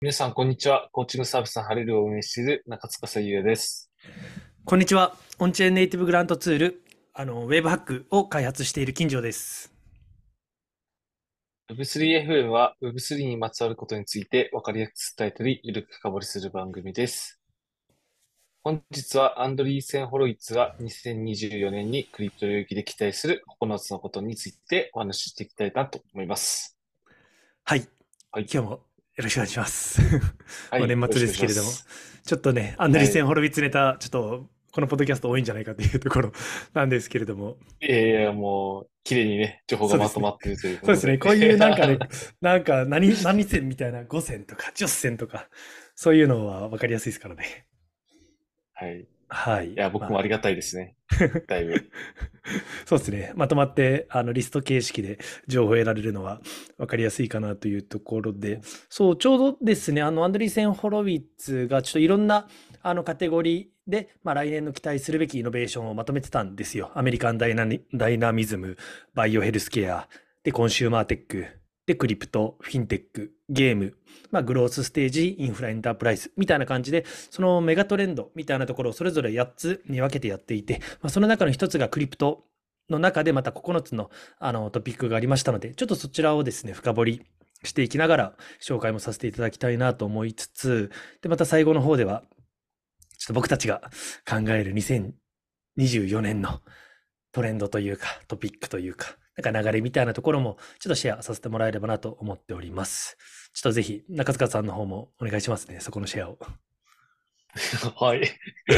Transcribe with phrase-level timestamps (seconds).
[0.00, 0.88] 皆さん、こんにちは。
[0.92, 3.90] コーチングサービスのハレルを運営している中塚さゆえです。
[4.64, 5.16] こんにちは。
[5.40, 6.82] オンチェーンネイティブグラントツール、
[7.12, 9.74] あの、ウェブハックを開発している金城です。
[11.72, 17.35] Web3FM は Web3 にまつわることについて分かりやすく伝えたり、ゆるく深掘りする番組です。
[18.66, 26.76] 本日はアンドリーセン・ホロイッツが2024年にクリプト領域で期待する9つのことについてお話ししていきたいなと思います。
[27.62, 27.86] はい。
[28.32, 28.80] はい今日もよ
[29.18, 30.00] ろしくお願いします。
[30.68, 31.70] はい もう年末ですけれども
[32.24, 36.32] ちょっとね、アンドリーセン・ホロビッツネタ、ちょっと、このポッドキャスト多いんじゃないかというところ
[36.74, 37.58] なんですけれども。
[37.80, 41.18] いやいや、もう、綺麗にね、情報がまとまっているという そうですね。
[41.18, 42.00] こういうなんかね、
[42.40, 45.48] なんか何、何線みたいな5線とか10線とか、
[45.94, 47.66] そういうのは分かりやすいですからね。
[48.78, 49.06] はい。
[49.28, 49.72] はい。
[49.72, 50.96] いや、僕もありがたいですね。
[51.48, 51.90] だいぶ。
[52.84, 53.32] そうですね。
[53.34, 56.40] まとまって、あの、リスト形式で情報を得られるのは
[56.76, 62.48] 分かりやすいかなというところで、そう、ちょうどですね、あの、アンドリーセン・ホロウィッツが、ちょっといろんな、
[62.82, 66.92] あの、カテゴリーで、まあ、来年の期待するべきイノベーションをまとめてたんですよ。
[66.94, 68.76] アメリカンダイナニダイナミズム、
[69.14, 70.08] バイオヘルスケア、
[70.44, 71.46] で、コンシューマーテック、
[71.86, 73.94] で、クリプト、フィンテック、ゲーム、
[74.30, 82.44] まあ、グロースステージ、インフラエンタープライズみたいな感じで、そのメガトレンドみたいなところをそれぞれ8つに分けてやっていて、まあ、その中の1つがクリプト
[82.90, 87.22] の中でまた9つのあのトピックがありましたので、ちょっとそちらをですね、深掘り
[87.62, 90.90] していきながら紹介もさせていただきたいなと思いつつ、
[91.22, 92.22] で、また最後の方では、
[93.18, 93.80] ちょっと僕たちが
[94.28, 96.60] 考える2024年の
[97.32, 103.16] トレンドというか、トピックというか、なんか流れみたいなところもちょっとシェアさせてもらえればなと思っております。
[103.52, 106.38] ちょっとぜひ中塚さんの方もお願いしますね、そこのシェアを。
[108.00, 108.26] はい。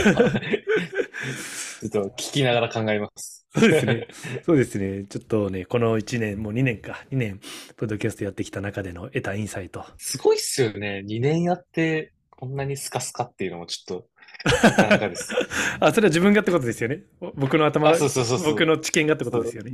[1.81, 3.47] ちょっと聞きながら考えます。
[3.55, 4.09] そうですね。
[4.45, 5.05] そうですね。
[5.05, 7.41] ちょっとね、この1年、もう2年か、2年、
[7.77, 9.85] ポッドキャストやってきた中での得たインサイト。
[9.97, 11.03] すごいっすよね。
[11.07, 14.09] 2年やって、こんなにスカスカっていうのもちょっと、
[14.45, 15.35] です。
[15.81, 17.03] あ、それは自分がってことですよね。
[17.21, 18.43] お僕の頭、あ、そうそうそう。
[18.45, 19.73] 僕の知見がってことですよね。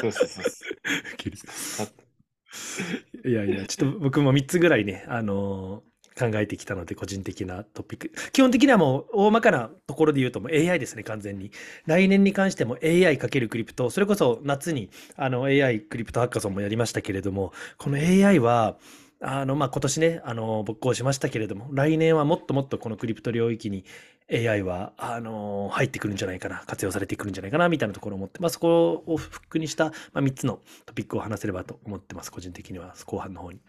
[0.00, 3.28] そうそうそうそう。
[3.28, 8.12] いやいや、ちょっと僕も3つぐらいね、あのー考えてきたので、個人的なトピック。
[8.32, 11.50] 基本的にはもう、大まかなところで言うともう AI ですね、完全に。
[11.86, 18.78] 来年に関しても AI かけるクリプト、それこそ夏にあの AI クリプトハッカソンもやりましたけれども、この AI は、
[19.20, 23.84] あの、まあ、今年ね、あの、勃興しましたけれども、来年はもっともっとこのクリプト領域に
[24.30, 33.60] AI は、あの、入ってくるんじゃないかな、活用されてくるんじゃないかな、みたいなところを思って、まあ、そこをフックにした、まあ、3つのトピックを話せればと思ってます、個人的には、後半の方に。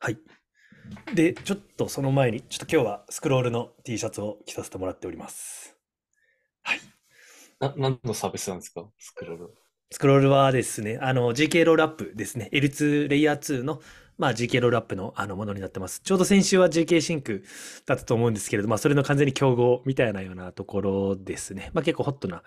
[0.00, 0.18] はい。
[1.14, 5.76] で、ちょっとその前に、ちょっと今日はスクロールの T シャツを着させてもらっております。
[6.62, 6.80] はい。
[7.60, 8.86] な、何のサービスなんですか？
[8.98, 9.54] スクロール。
[9.90, 12.50] スクロールはですね、あの、GK ロールアップですね。
[12.52, 13.80] L2 レイヤー2の、
[14.18, 16.00] まあ、GK ロールアップのあのものになってます。
[16.04, 17.42] ちょうど先週は GK シンク
[17.86, 21.70] だったと思うんですけれど、まあ、それの完全に競合みたいなようなところですね。
[21.72, 22.42] まあ、結構ホットな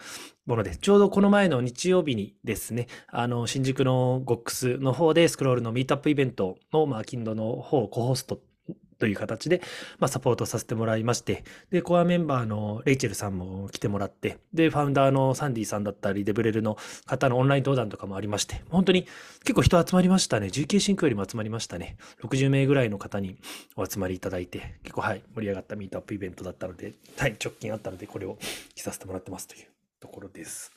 [0.46, 8.40] もので、ちょうどこの前の日曜日にですね、あの、新宿の GOX の方でスクロールのミートアップイベントの、まあ、キンドの方をコホスト
[9.02, 9.62] という形で、
[9.98, 19.08] まあ、サポートさせてもらいまして、で、コアメンバーのレイチェルさんも来てもらって、で、ファウンダーのサンディさんだったり、デブレルの方のオンライン登壇とかもありまして、本当に
[19.40, 20.48] 結構人集まりましたね。
[20.48, 21.98] GK シンクよりも集まりましたね。
[22.22, 23.38] 60名ぐらいの方に
[23.76, 28.38] お集まりいただいて、結構はい、盛り上がったミートアップイベントだったので、はい、直近あったので、これを
[28.76, 29.68] 着させてもらってますという
[30.00, 30.72] ところです。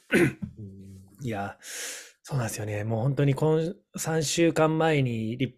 [1.21, 1.59] いや、
[2.23, 2.85] そうなんですよね。
[2.85, 3.59] もう本当に今
[3.99, 5.53] 3週間前にリッ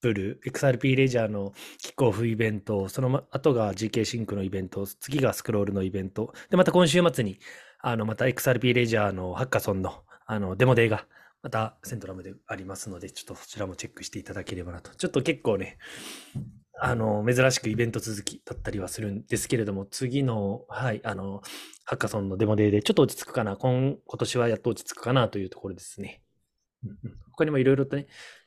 [0.00, 7.38] プル、XRP レジャーのキックオフイベント、その後が GK シンクのイベント、次が Scroll のイベント、で、また今週末に、
[7.80, 11.06] あの、また XRP レジャーのハッカソンの、あの、デモデーが、
[11.42, 14.94] またセントラムでありますので、ちょっとそちらもチェックしていただければなと。
[14.94, 15.78] ちょっと結構ね、
[16.78, 21.42] あの、珍しくイベント続きだったりはするんですけれども、次の、はい、あの、
[21.84, 26.22] ハッカソンのデモデーでちょっと落ち着くかな、今今年はやっと落ち着くかなというところですね。
[27.32, 28.06] 他にもいろいろとね、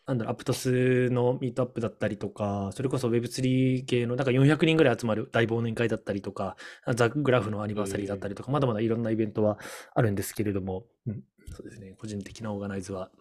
[0.10, 6.58] なんだろう、アプトスのミートアップだったりとか、それこそ Web3 系の、なんか400人ぐらい集まる大忘年会だったりとか、
[6.96, 9.60] ザ・グラフのアニバーサリーだったりとか、まだまだいろんなイベントは
[9.94, 11.24] あるんですけれども、うん、
[11.56, 13.12] そうですね、個人的なオーガナイズは、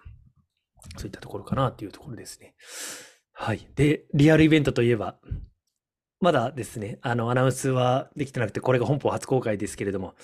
[0.96, 2.54] そういったところかなっていうところですね。
[3.32, 3.68] はい。
[3.76, 5.18] で、リアルイベントといえば、
[6.20, 10.14] まだですね、あの、アナウンスはできてなくて、これが本邦初公開ですけれども、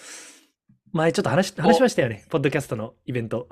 [0.92, 3.50] 前ちょっと話し話しましたよね、ポッドキャストのイベント。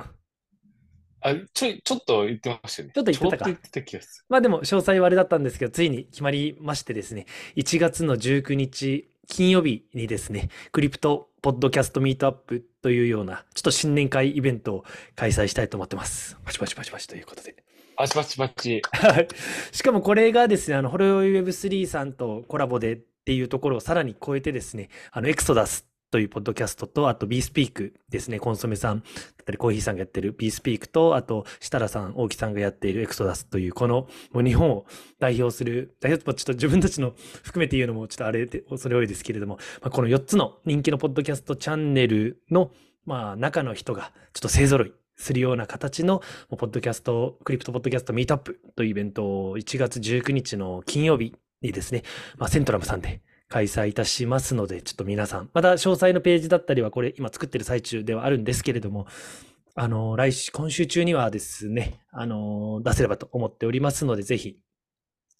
[1.22, 2.94] あ、ちょい、ちょっと言ってましたよね。
[2.94, 7.26] ちょっと言ってたかちょっと言ってた気がすまあでも詳細はあれだったんですけど、ついに決まりましてですね、
[7.56, 14.84] 1月の19日金曜日にですね、クリプトポッドキャストミートアップというような、ちょっと新年会イベントを
[15.14, 16.36] 開催したいと思ってます。
[16.44, 17.56] パチパチパチパチということで。
[17.96, 18.82] パチパチパチ。
[18.92, 19.28] はい。
[19.70, 29.00] しかもこれがですね、あの、ホロヨイ Web3 さんとコラボでっていうところをさらに超えてですね、あの、エクソダスというポッドキャストと、あと BeSpeak ですね、コンソメさん。
[29.00, 34.84] だったりコーヒーさんがやってる BeSpeak と、あと設楽さん、大木さんがやっているエクソダスという、このもう日本を
[35.18, 42.72] 代表する、代表ちょっと自分たちの含めて言うのもちょっとあれで、恐れ多いですけれども、まあ、この4つの人気のポッドキャストチャンネルの、
[43.06, 46.20] まあ、中の人がちょっと勢揃いするような形の、
[46.50, 52.02] ポッドキャスト、クリプトポッドキャストミートアップというイベントを1月19日の金曜日にですね、
[52.36, 53.22] まあ、セントラムさんで
[53.52, 59.06] 開催いたしますので、ちょっと皆さん、まだ詳細のページだったりは、これ今作ってる最中ではあるんですけれども、
[59.74, 64.56] あの、来週、今週中にはですね、あの、出せればと思っておりますので、ぜひ、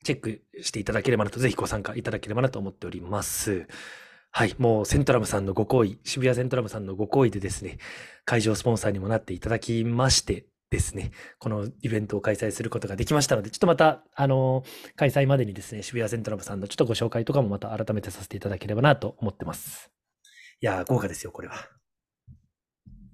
[0.05, 3.67] チェックしていただければなと、ぜひご参加いただければなと思っております。
[4.31, 7.79] はい、もうセントラムさんのご好意、渋谷セントラムさんのご好意でですね、
[8.27, 14.65] 会場スポンサーにもなっていただきましてですね、このイベントを開催することができましたので、ちょっとまた、あの、
[14.97, 19.91] 開催までにですね、渋谷セントラムさんのちょっとご紹介とかもまた改めてさせていただければなと思ってます。
[20.63, 21.55] いやー、豪華ですよ、これは。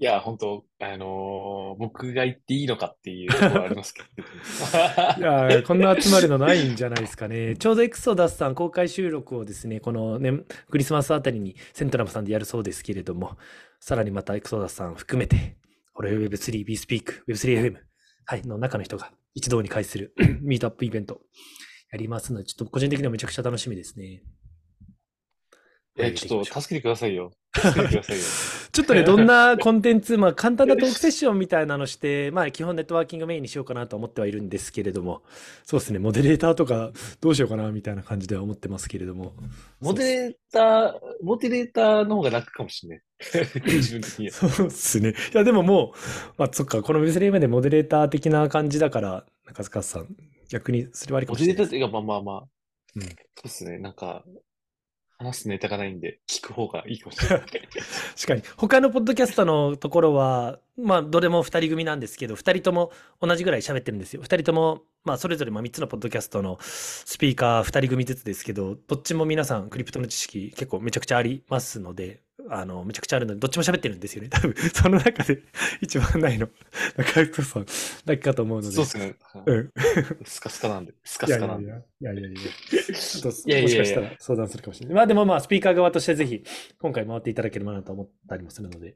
[0.01, 4.23] いや、本当あのー僕が言っていいのかっていうところはありますけど。
[5.19, 7.57] いやーこんな集まるのないんじゃないですかね。
[7.57, 13.37] ちょうどエクソダスさん公開収録をですね、このね、クリスマスあたりにセントラムさんでやるそうですけれども、
[13.81, 15.57] さらにまたエクソダスさん含めて、
[15.99, 17.75] これ Web3、BeSpeak、Web3FM、
[18.25, 21.23] はい、の中の人が一堂に会するミートアップイベント
[21.91, 24.23] やりますので、ちょっと個人的にはめちゃくちゃ楽しみですね。
[25.99, 27.33] え、ちょっと助けてくださいよ。
[27.55, 28.23] 助けてくださいよ。
[28.71, 35.23] ちょっとね、どんなコンテンツ、まあ、簡単なトークセッションみたいなのして、 まあ、基本ネットワーキングメインにしようかなと思ってはいるんですけれども、
[35.65, 39.35] そうですね、モデレーターとかどうしようかなみたいな感じでは思ってますけれども。
[39.81, 43.03] モデレーター、モデレーターの方が楽かもしれない。
[43.67, 44.33] 自分的には。
[44.33, 45.11] そうですね。
[45.11, 50.17] いや、でももう、まあ、そっか、この Web3 でモデレーター的な感じだから、中塚さん、
[50.49, 51.71] 逆にそれはありかモもしれないです。
[51.73, 52.49] デレーターっていうか、まあまあまあ。
[52.97, 53.79] うんそうですね。
[53.79, 54.25] なんか、
[55.19, 57.47] 話すネタがないんで、聞く方がいいかもしれない。
[57.51, 58.43] 確かに。
[58.57, 64.23] 他のポッドキャストのところは、まあ、どれも2人組なんですけど、2人とも同じぐらい喋ってるんですよ。
[64.23, 74.29] 2人とも、まあ、それぞれま3つのポッドキャストのスピーカー2人組ずつですけど、どっちも皆さん、クリプトの知識結構めちゃくちゃありますので、あの、めちゃくちゃあるので、どっちも喋ってるんですよね。
[74.29, 75.43] 多分、 その中で
[75.81, 76.49] 一番ないの、
[76.97, 77.67] 中塚さん
[78.05, 78.75] だけかと思うので。
[78.75, 79.17] そうですね。
[79.47, 79.73] うん。
[80.25, 80.95] スカスカなんで。
[81.05, 81.67] スカスカなんで。
[81.67, 82.95] いやいや、いやいやいや。
[82.95, 84.95] ちょっといやいやいやもしかしたら相談するかもしれない。
[84.95, 86.45] まあでもまあ、スピーカー側としてぜひ、
[86.79, 88.95] 今回回っていただければなと思ったりもするので、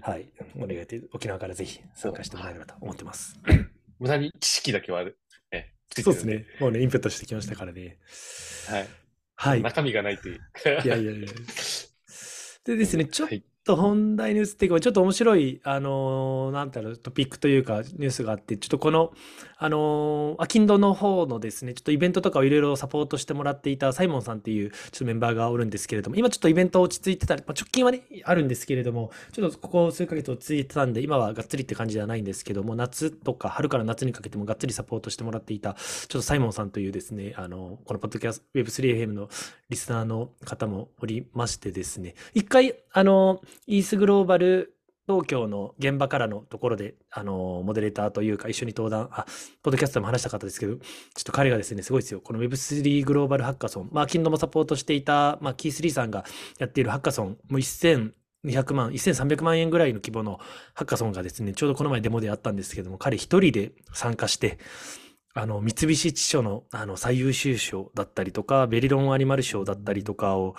[0.00, 0.32] はい。
[0.56, 3.38] お願いで、沖縄からぜひ参加してもらえればと思ってます。
[4.00, 5.18] 無駄に知識だけはある。
[5.52, 6.46] え、ついてるんそうですね。
[6.58, 7.98] もうね、インプットしてきましたからね。
[8.68, 8.88] はい。
[9.36, 9.62] はい。
[9.62, 10.40] 中身がないという。
[10.84, 11.28] いやいやいや。
[12.64, 13.53] でですね、ちょっ。
[13.64, 19.12] と本題に移っていくちょっと面白い、あのーなんだろう、トピックというか、ニュースがあって、ちょっとこの、
[19.56, 39.30] あのー、アキンドの方のですね、ちょっとイベントとかをいろいろサポートしてもらっていたサイモンさんっていう、ちょっとメンバーがおるんですけれども、今ちょっとイベント落ち着いてたり、まあ、直近はね、あるんですけれども、ちょっとここ数ヶ月落ち着いてたんで、今はがっつりって感じではないんですけども、夏とか春から夏にかけてもがっつりサポートしてもらっていた、ちょっとサイモンさんというですね、あの、このポッドキャスト、Web3FM の
[39.70, 44.74] リスナーの方もおりましてですね、一回、あの、イースグローバル
[45.06, 49.26] 東京の現場からのところで、あの、モデレーターというか一緒に登壇、あ、
[49.62, 52.20] ポッドキャストでも話した方ですけど、ちょっと彼がですね、すごいですよ。
[52.20, 56.24] この Web3 グローバルハッカソン、まあ、キンドもサポートしていた、まあ、キースリーさんが
[56.58, 58.12] やっているハッカソン、もう1200
[58.74, 60.38] 万、1300万円ぐらいの規模の
[60.72, 64.58] ハッカソンがですね、ちょうどこの前デモであったんですけども、彼一人で参加して、
[65.34, 70.54] あの、三菱地所の、あの、最優秀賞だったりとか、ベリロンアニマル賞だったりとかを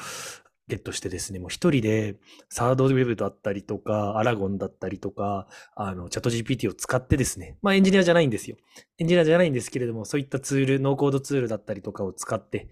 [0.67, 2.15] ゲットしてですね、もう一人で、
[2.49, 8.57] サードウェブだったりとか、アラゴンだったりとか、あの、チャット GPT を使ってですね、まあエンジニアじゃないんですよ。
[8.97, 12.69] エンジニアじゃないんですけれども、そういったツール、ノーコードツールだったりとかを使って、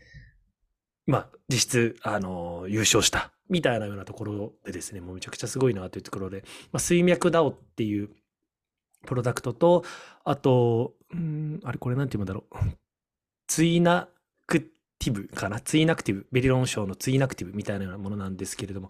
[1.06, 8.10] まあ、実質、あの、優勝した、みたいなようなところでですね、もうめちゃくちゃすごいなというところで、まあ、水脈 DAO っていう
[9.06, 9.84] プロダクトと、
[10.24, 12.56] あと、うん、あれ、これなんて言うんだろう。
[13.48, 14.08] ツイナ
[15.04, 15.60] ティブかな？
[15.60, 16.26] ツイナクティブ。
[16.32, 18.90] ベリロン賞のツイナクティブみたいなものなんですけれども、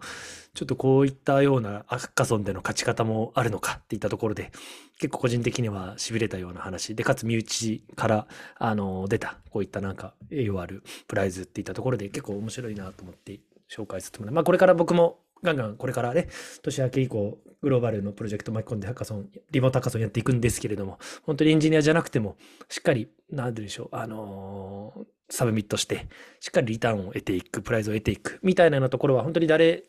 [0.54, 4.52] ちょっとこういったようなアッカソンでの勝ち方もあるのかっていったところで、
[4.98, 8.26] 結構個人的には痺れたような話で、かつ身内から、
[8.58, 13.40] あの、出た、こういったなんか栄誉あるプライズっていったところで結構面白いなと思って
[13.70, 16.28] 紹介させてもらいまあこれから僕もガンガンこれからね、
[16.62, 22.36] 年明け以降、グローバルのプロジェクト巻き込んでハッカソン、リモートハッカソンやっていくんですけれども、本当にエンジニアじゃなくても、
[22.70, 26.08] しっかり、なんでしょう、あのーサブミットして、
[26.40, 29.84] しっかりリターンを得ていく、プライズを得ていく、みたいなところは、本当に誰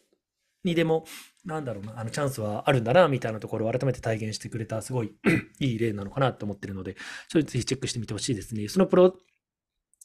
[0.63, 1.05] にでも、
[1.45, 5.13] なんだろうな、あのチャンスはあるんだな、みたいなところを改めて体現してくれた、すごい
[5.59, 6.95] いい例なのかなと思ってるので、
[7.27, 8.67] それぜひチェックしてみてほしいですね。
[8.67, 9.15] そのプロ、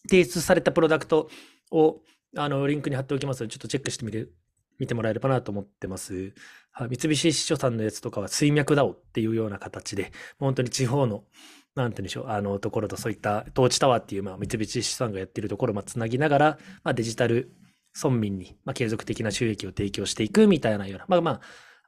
[0.08, 1.30] 提出されたプロダクト
[1.70, 2.02] を、
[2.36, 4.34] あの、リンクに貼っておきますので、ちょっとチェックしてみる、
[4.78, 6.34] 見てもらえればなと思ってます。
[6.72, 11.24] はい、三菱地所さんのやつとかは水脈 DAO っていうような形で、本当に地方の、
[11.74, 17.52] なんて言うんでしょう、あのところとそういったトーチタワーっていう、まあ、三菱地所さんがやってるところをまあつなぎながら、まあ、デジタル
[17.94, 21.40] 村民に、まあ、継続的な収益を提供していくみたいなような、まあまあ、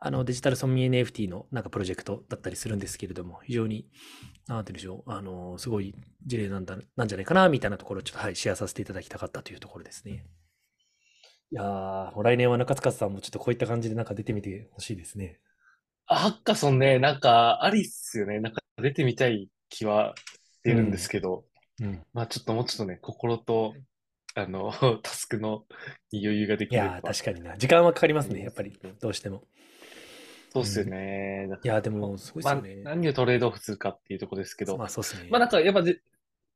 [0.05, 3.87] あのデジタル村民 NFT のなんかプロジェクトだったりするんですけれども、非常に、
[4.49, 5.95] なんて言うんでしょう、あの、すごい
[6.27, 10.27] 事例なんだ、なんじゃないかな、みたいなところをちょっと、はい、シェアさせていただきたかったというところですね。
[11.53, 15.39] いやー、もう来年は中塚さんもちょっとこういった感じでなんか出てみてほしいですね。
[16.07, 18.41] あハッカソンね、なんか、ありっすよね。
[18.41, 21.45] なんか出てみたい気はしてるんですけど、
[21.81, 22.03] うん。
[22.13, 23.75] まあちょっともうちょっとね、心と、
[24.35, 25.65] あの、 タスクの
[26.13, 27.15] 余裕がでいやー、きれば。
[27.15, 27.57] 確かにな。
[27.57, 29.45] 時間はかかりますね、やっぱり、どうしても。
[30.51, 31.49] そうっすよね。
[31.65, 32.95] いやー、でも、すごいですまあ。
[32.95, 35.29] 何をトレードオフするかっていうところですけど、まあ、そうですね。
[35.31, 36.01] まあなんかやっぱで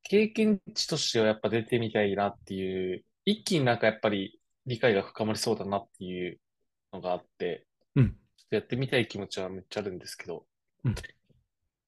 [0.02, 6.38] 経験値としてはやっぱ出てみたいなっていう、一気になんかやっぱり理解が深まりそうだなっていう
[6.92, 8.11] のがあって、うん。
[8.11, 10.44] ちょっとやってみたい気持ちはめっちゃあるんですけど、
[10.85, 10.94] うん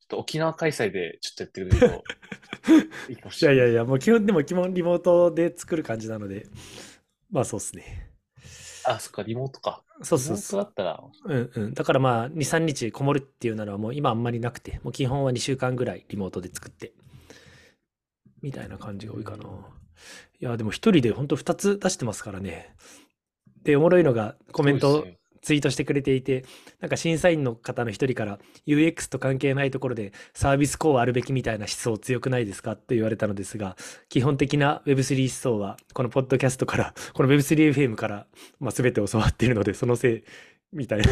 [0.08, 2.04] と沖縄開催でちょっとやってくれると
[3.10, 3.58] いいかもいしれない。
[3.58, 6.46] やいやいや、もう基本、でも基本リモートで作る感じなので、
[7.30, 8.10] まあそうですね。
[8.84, 9.84] あ、そっか、リモートか。
[10.02, 10.62] そうそうそう。
[10.62, 11.74] だったら、うんうん。
[11.74, 16.92] だからまあ、2、3日こもるっていうならもう今あんまりなくて、もう基本は2週間ぐらいリモートで作って、
[18.40, 19.44] みたいな感じが多いかな。
[19.44, 22.74] いや、でも一人で本当2つ出してますからね。
[23.62, 26.44] で、おもろいのがコメントねツイートしてくれていて、
[26.80, 33.76] なんか審査員の方の一人から UX と関係ないところでサービスこうあるべきみたいな思想強くないですかって言われたのですが、
[34.08, 38.26] 基本的な Web3 思想はこのポッドキャストから、この Web3FM から、
[38.60, 40.22] まあ、全て教わっているので、そのせい
[40.72, 41.04] みたいな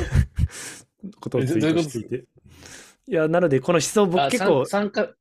[1.20, 2.24] ことをツイートしていて。
[3.08, 5.14] いや、なのでこの思想僕あ結構、参参加、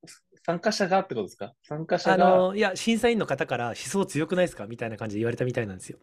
[0.46, 1.54] 参加者がってことですか？
[1.64, 4.66] 参加者あが、の、いや、審査員の方から思想強くないですか？
[4.68, 5.98] みたいな感じで言われたみたいなんですよ。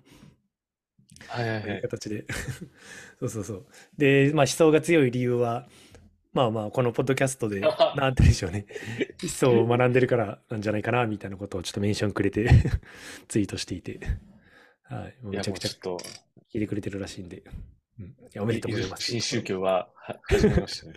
[1.32, 2.24] はいはいはい形で。
[3.20, 3.66] そうそうそう。
[3.96, 5.68] で、まあ思想が強い理由は、
[6.32, 7.60] まあまあ、このポッドキャストで、
[7.96, 8.66] なんてでしょうね。
[9.22, 12.48] 思想を学んでるからなんじゃないかな、みたいなことをちょっとメンションくれて
[13.28, 14.00] ツイートしていて。
[14.84, 15.16] はい。
[15.22, 15.96] めちゃくちゃ聞
[16.54, 17.42] いてくれてるらしいんで。
[17.98, 18.06] うん。
[18.06, 19.04] いや、おめでとうございます。
[19.04, 20.94] 新宗教はは始めましたね。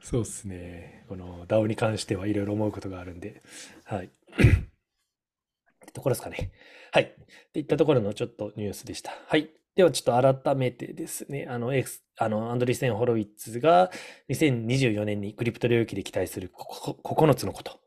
[0.00, 1.04] そうですね。
[1.08, 3.42] この DAO に関してはいろいろ思うことがあるんで。
[3.84, 4.06] はい。
[4.06, 4.08] っ
[5.86, 6.50] てところですかね。
[6.92, 7.02] はい。
[7.04, 9.12] っていったところのちょっとニュースでした。
[9.26, 9.50] はい。
[9.76, 13.90] ではちょっと改めてですね、あの、エクスあのアンドリーセン・ホロウィッツが
[14.28, 17.78] 2024年にクリプト領域で期待するここ9つのこと、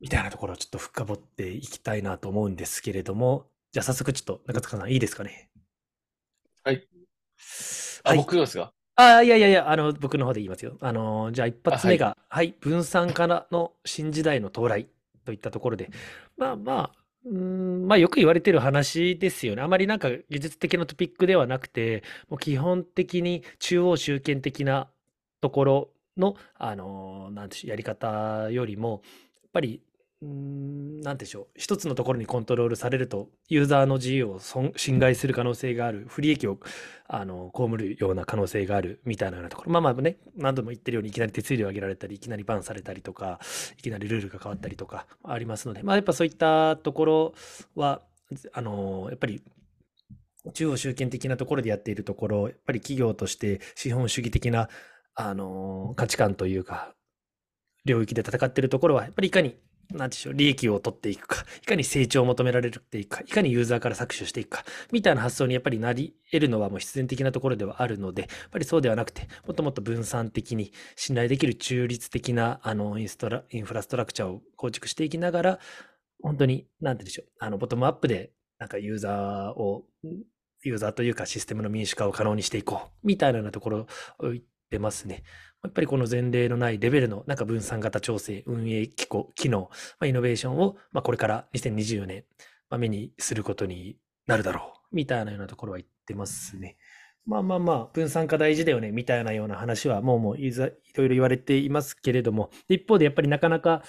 [0.00, 5.48] みたいなところをちょっと深掘っていきたいなと思うんですけれども、じゃあ早速ちょっと中塚さんいいですかね？
[6.64, 6.88] はい。
[8.02, 8.18] あ、はい。
[8.18, 8.72] 僕ですか？
[8.96, 10.76] ああ、いやいやいや、あの、僕の方で言いますよ。
[10.80, 14.88] あの、じゃあ一発目が、はい、分散からの新時代の到来
[15.24, 15.90] といったところで、
[16.36, 19.62] まあまあ、うーん、まあよく言われてる話ですよね。
[19.62, 24.88] あまりなんか技術的なトピックではなくて、もう基本的に中央集権的な
[25.40, 29.02] ところの、あの、なんてしょう、やり方よりも、
[29.42, 29.82] やっぱり、
[30.26, 36.58] うーん、なんでしょう、一つのところにコントロールされると、ユーザーの自由を損侵害する可能性がある、不利益を
[37.06, 43.38] あの被るような可能性があるみたいなようなところ、まあまあね、何度も言ってるように、いきなり手数料を上げられたり、いきなりバンされたりとか、
[43.78, 47.34] いきなりルールが変わったりとかありますので、まあやっぱそういったところ
[47.74, 48.02] は、
[48.52, 49.42] あの、やっぱり
[50.52, 54.68] 中央集権的なところでやっているところ、やっぱり企業として資本主義的な、
[55.14, 56.94] あの、価値観というか、
[57.84, 59.56] 領域で戦っているところは、やっぱりいかに、
[59.92, 75.58] なんでしょう、利益を取っていくか、いかに成長を求められていくか、いかにユーザーから搾取していくか、みたいな発想にやっぱりなり得るのはもう必然的なところではあるので、やっぱりそうではなくて、もっともっと分散的に信頼できる中立的なあのインストラインフラストラクチャーを構築していきながら、
[76.22, 79.84] 本当に、なんてでしょう、あのボトムアップで、なんかユーザーを、
[80.62, 83.86] ユーザーというかシステムの民主化を可能にしていこう、みたいなところ
[84.18, 85.22] を言ってますね。
[85.62, 89.68] やっぱりこの前例のないレベルのなんか分散型調整、運営機構、機能、
[89.98, 92.24] まあ、イノベーションを、まあ、これから2024年、
[92.70, 93.96] まあ、目にすることに
[94.26, 96.76] なるだろう、みたいなようなところは言ってますね。
[97.26, 103.82] まあまあまあ、分散化大事だよね、みたいなような話は、もうもういざいろいろ言われていますけれども、一方でやっぱりなかなか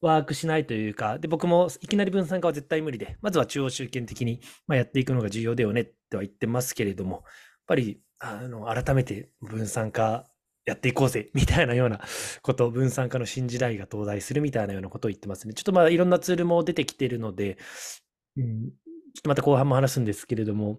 [0.00, 7.22] ワークしないというか、で僕もいきなり分散化は絶対無理で、まずは中央集権的に、ま、やっていくのが重要だよねっては言ってますけれども、やっ
[7.66, 10.26] ぱりあの改めて分散化
[10.64, 12.00] やっていこうぜ、みたいなような
[12.42, 15.54] こと、分散化の新時代が到来するみたいなようなことを言ってますね。
[15.54, 17.56] ちょっとまあいろんなツールも出てきてるので、
[18.36, 18.70] うん、
[19.14, 20.78] ちょっとまた後半も話すんですけれども、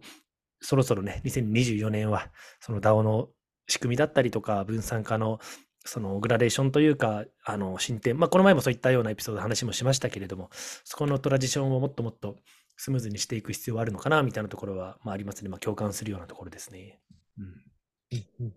[0.61, 3.29] そろそろね、2024年は、その DAO の
[3.67, 5.39] 仕組みだったりとか、分散化の
[5.85, 10.49] そのグラデーションというか、あの進展、まあ、この前もそういったようなエピソード話もしましたけれども、
[10.83, 12.35] そこのトラジションをもっともっと
[12.77, 15.49] スムーズにしていく必要はあるのかなみたいなところは、まあ、ありますね。
[15.49, 16.99] まあ、共感するようなところですね。
[17.39, 18.53] うん。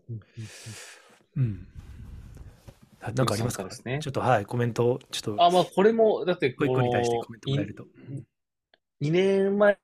[1.37, 1.67] うん。
[3.01, 3.65] あなんかありますか？
[3.65, 7.87] ですねちょっとはい、コメントを、ちょっと、あ、まあ、これも、だって、一個一個に対してこコメントもらえると。
[9.01, 9.77] 2年前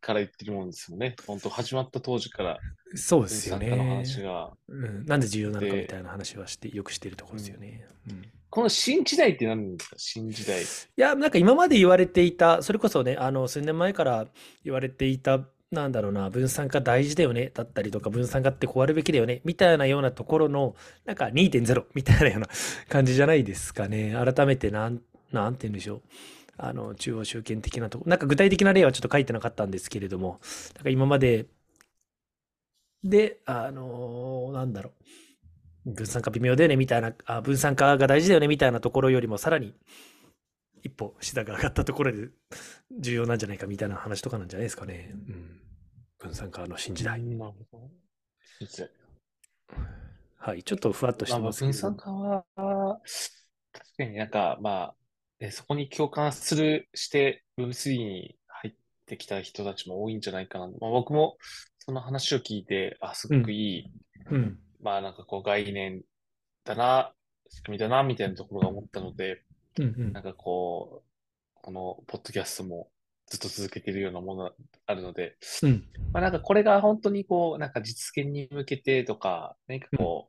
[0.00, 1.14] から言ってるもんですよね。
[1.26, 2.58] 本当始まった当時から、
[2.94, 3.94] そうですよ分散化のね。
[3.96, 4.52] 話が。
[4.68, 7.86] うん、なんで重要なのかでみたいな話はして、よくしているところですよね。
[8.08, 8.22] うん
[8.54, 9.96] この新時代って何ですか？
[9.98, 10.60] 新時代。
[10.62, 10.64] い
[10.96, 14.26] や、なんか今まで言われていた、それこそね、あの、数年前から
[14.62, 15.38] 言われていた、
[15.72, 20.76] なんだろうな、分散化大事だよね、だったりとか、分散化ってこうあるべきだよね、みたいなようなところの、
[21.06, 22.48] なんか2.0みたいなような
[22.88, 24.14] 感じじゃないですかね。
[24.14, 25.00] 改めてなん、
[25.32, 26.02] なんて言うんでしょう。
[26.58, 30.40] あの、中央集権的なとこ、なんか具体的な例はちょっと書いてなかったんですけれども、
[30.76, 31.46] なんか今まで、
[33.02, 35.02] で、あのなんだろう。
[35.84, 39.74] 分散化微妙だよねみたいな、あ、分散化が大事だよねみたいなところよりもさらに
[40.84, 42.28] 一歩下が上がったところで
[42.98, 45.10] 重要なんじゃないかみたいな話とかなんじゃないですかね。
[45.28, 45.61] うん。
[46.22, 47.20] 分散化の新時代。
[47.20, 47.90] なるほど。
[48.58, 48.90] 新時代。
[50.36, 50.62] はい。
[50.62, 51.72] ちょっとふわっとしてまあまあ、ますけど。
[51.72, 52.44] 分散化は、
[53.72, 54.94] 確かになんか、まあ、
[55.40, 58.74] えそこに共感する、して、Web3 に入っ
[59.06, 60.68] てきた人たちも多いんじゃないかな。
[60.68, 61.38] まあ、僕も
[61.80, 63.92] その話を聞いて、あ、すごくいい、
[64.30, 64.60] うん。
[64.80, 66.02] まあなんかこう概念
[66.64, 67.12] だな、
[67.48, 69.42] 仕組みだな、みたいなところが思ったので、
[69.78, 71.08] うんうんなんかこう、
[71.54, 72.91] このポッドキャストも
[73.32, 74.52] ずっと続けているようなものが
[74.86, 75.84] あるので、うん。
[76.12, 80.28] まあなんかこれが本当にこう、なんか実現に向けてとか、何かこ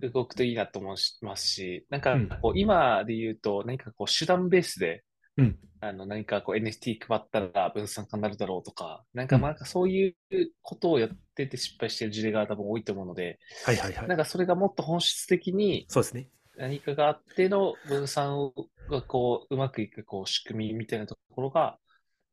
[0.00, 5.02] う、動くといいなと思いますし、なんかうんこう今で言うと、何かこう手段ベースで、
[5.36, 10.14] うんあの何かこう NFT 配ったら分散化になるだろうとか、なんかうんまあなんかそういう
[10.62, 14.08] ことをやってて失敗している事例が多分多いと思うので、はいはいはい。
[14.08, 16.28] なんかそれがもっと本質的にそうですね。
[16.56, 18.52] 何かがあっての分散
[18.88, 21.78] がこう、うまくいくこう仕組みみたいなところが、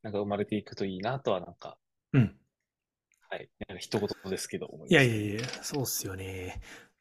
[0.02, 1.76] なんか生まれていくといいなとはなんか、
[2.12, 2.36] うん。
[3.30, 5.06] はい、なんか一言ですけど思いいます。
[5.06, 6.46] やいやいや、そうっすよね。
[6.46, 6.58] やっ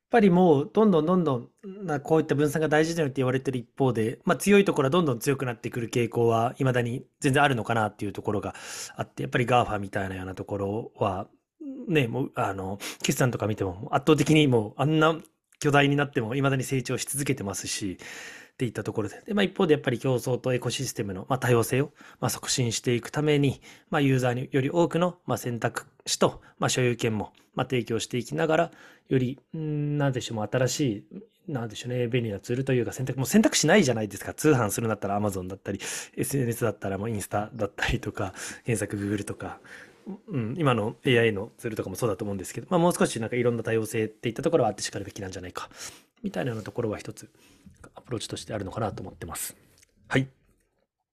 [0.10, 1.50] ぱりもう、どんどんどんどん、
[1.86, 8.56] なこういった分散が大事だよって言われてる一方で、まあ強いところはどんどん強くなってくる傾向は、未だに全然あるのかなっていうところが
[8.96, 11.28] あって、やっぱり GAFA みたいなようなところは、
[11.88, 15.16] ね、もう、あの、決算とか見ても、圧倒的にもう、あんな
[15.62, 17.98] 巨大になっても、未だに成長し続けてますし、
[18.54, 19.22] っていったところで。
[19.26, 28.72] で、まあ一方でやっぱり競争とエコシステムの、まあ、多様性を、まあ、促進していくために、まあユーザーにより多くの、まあ、選択肢と、まあ所有権も、まあ提供していきながら、
[29.08, 29.62] より、んー
[29.98, 30.80] なんでしょう、もう新し
[31.48, 34.34] い、なんでしょうね、便利なツールというか選択、もう選択肢ないじゃないですか。
[34.34, 35.80] 通販するんだったら Amazon だったり、
[36.18, 38.34] SNS だったらもうインスタだったりとか、
[38.66, 39.60] 検索 Google とか、
[40.28, 45.70] うん、今の AI のツールとかもそうだと思うんですけど、まあ、もう少しなんかいろんな多様性っていったところはあってしかるべきなんじゃないか、
[46.24, 47.30] みたいなようなところは一つ
[47.96, 49.56] アプローチとしてあるのかなと思ってます。
[50.08, 50.28] はい。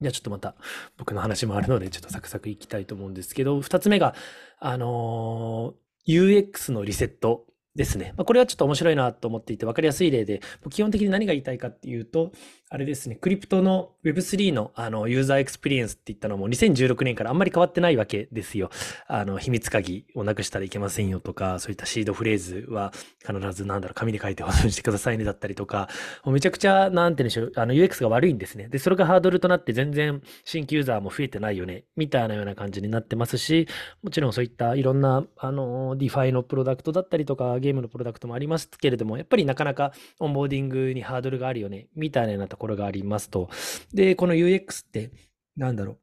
[0.01, 0.55] じゃあちょっとまた
[0.97, 4.15] 僕の話もあるので、ちょっとサクサクいきたいと思うんですけど、二つ目が、
[4.59, 7.45] あのー UX のリセット
[7.79, 8.13] ですね。
[8.17, 12.33] まあ、これはちょっと面白いなと思っていて分かりやすい例で、基本的に何が言いたいかっていうと、
[12.71, 18.69] あれですね、 crypto の Web3 のあの user experience っていったのも2016年からあんまり変わってないわけですよ。
[19.07, 22.93] あの、秘密鍵をなくしたらいけませんよとか、そういったシードフレーズは
[23.25, 25.89] 必ずなんだろう、紙で書いて保存してくださいねだったりとか、
[26.25, 28.69] もうめちゃくちゃ、なんて言うんでしょう、あの UX が悪いんですね。
[28.69, 33.69] で、それがハードルとなって全然新規ユーザーも増えてないよね、みたいなような感じになってますし、
[34.03, 43.51] もちろんそういったいろんな、あの、DeFi のプロダクトだったりとか、ゲームのプロダクトもありますけれども、やっぱりなかなかオンボーディングにハードルがあるよね、みたいなところがありますと。
[43.93, 45.11] で、この UX って、
[45.57, 45.99] なんだろう。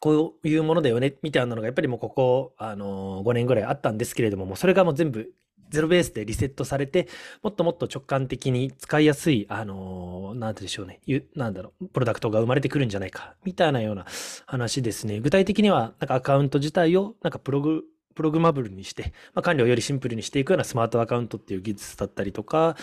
[0.00, 5.32] こういうものだよね、みたいなのが、やっぱりもうここ、あの5年ぐらいあったんですけれども、もうそれがもう全部
[5.70, 7.08] ゼロベースでリセットされて、
[7.42, 11.00] もっともっと直感的に使いやすい、あのーなんでしょうね、
[11.34, 14.04] なんだろう、プロダクトが生まれてくるんじゃないか、みたいなような
[14.46, 15.20] 話ですね。
[15.20, 17.82] 具体的には、なんかアカウント自体を、なんかプログ、
[18.14, 22.76] プログマブルにして、まあ、管理をよりシンプルにしていくようなスマートアカウントっていう技術だったりとか、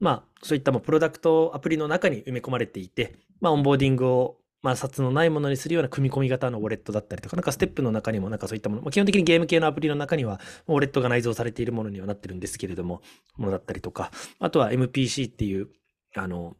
[0.00, 13.00] まあ、そういったもうプロダクトアプリの中に埋め込まれていて、まあ、オンボーディングを、まあ、札のないものにするような組み込み型のウォレットだったりとか、なんかステップの中にもなんかそういったもの、まあ、基本的にゲーム系のアプリの中には、ウォレットが内蔵されているものにはなってるんですけれども、
[13.36, 15.68] ものだったりとか、あとは MPC っていう、
[16.14, 16.56] あの、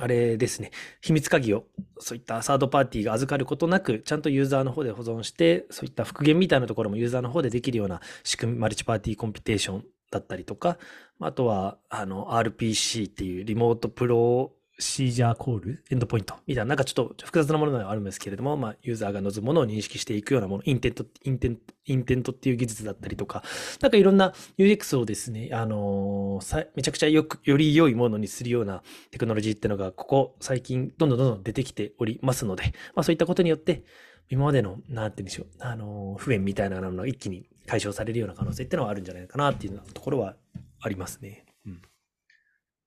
[0.00, 1.64] あれですね、秘密鍵を
[1.98, 10.78] そういったサードパーティーが預かることなく、ちゃんとユーザーの方で保存して、そういった復元みたいなところもユーザーの方でできるような仕組み、マルチパーティーコンピテーションだったりとか、
[11.20, 23.42] あとは、あの、RPC っていう remote procedure call、エンドポイントみたいな、なんかちょっと複雑なものがあるんですけれども、まあ、ユーザーが望むものを認識していくようなもの、 intent、intent、intent っていう技術だったりとか、
[23.80, 33.82] なんかいろんな UX をですね、あのーめちゃくちゃよく、より良いものにするようなテクノロジーっていうのが、ここ最近、どんどんどんどん出てきておりますので、まあそういったことによって、
[34.30, 40.36] 今までの、なんて言うんでしょう、あのー不便みたいなものが一気に解消されるような可能性っていうのはあるんじゃないかなっていうところは
[40.80, 41.46] ありますね。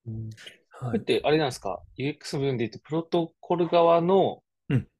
[0.07, 0.29] うん。
[0.85, 4.41] これってあれなんですか ?UX 部分で言うと、プロトコル側の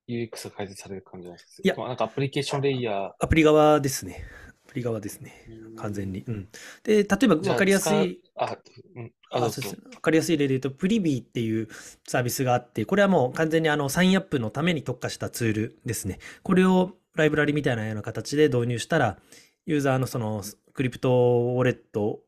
[0.08, 3.12] UX が改善される感じなんですか、いや、なんかアプリケーションレイヤー。
[3.20, 4.26] アプリ側ですね。
[4.66, 5.34] アプリ側ですね。
[5.78, 6.24] 完全に。
[6.28, 6.48] うん。
[6.84, 8.58] で、例えば分かりやすい、あ、
[8.96, 11.68] うん、あそうです分かりやすい例で言うと、プリビーっていう
[12.08, 16.20] サービスがあって、これはもう完全にあのサインアップのために特化したツールですね。
[16.44, 19.18] これをライブラリみたいなような形で導入したら、
[19.66, 21.10] ユーザーのそのクリプト
[21.56, 22.22] ウォレット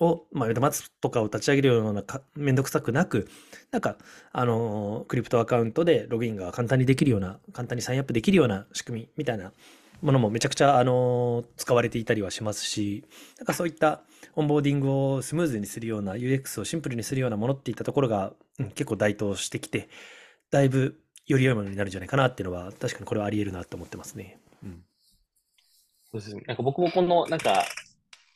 [0.00, 3.28] を、まあ、待つとかを立ち上げるようなかめんどくさくなく、
[3.70, 3.96] なんか、
[4.32, 9.52] あのクリプトアカウントでログインが簡単にできるような、簡単にサインアップできるような仕組みみたいな
[10.02, 13.04] ものもめちゃくちゃ、あの使われていたりはしますし、
[13.38, 14.02] なんかそういった
[14.34, 19.88] オンボーディングをスムーズにするような UX をシンプルにするようなものっていったところが、うん、結構台頭してきて、
[20.50, 24.38] だいぶより良いものになるんじゃないかなっていうのは、確かにこれはあり得るなと思ってますね。
[24.62, 24.84] うん。
[26.12, 26.42] そうですね。
[26.46, 27.64] なんか僕もこの、なんか、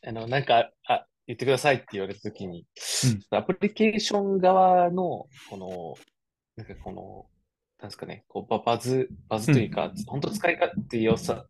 [0.06, 2.66] あの、なんか、あ、言ってくださいって言われたときに、
[3.30, 5.94] うん、アプリケーション側の、この、
[6.56, 7.26] なんかこの、
[7.78, 11.46] なんですかね、こうババズ、バズというか、うん、本当使い勝手良さ、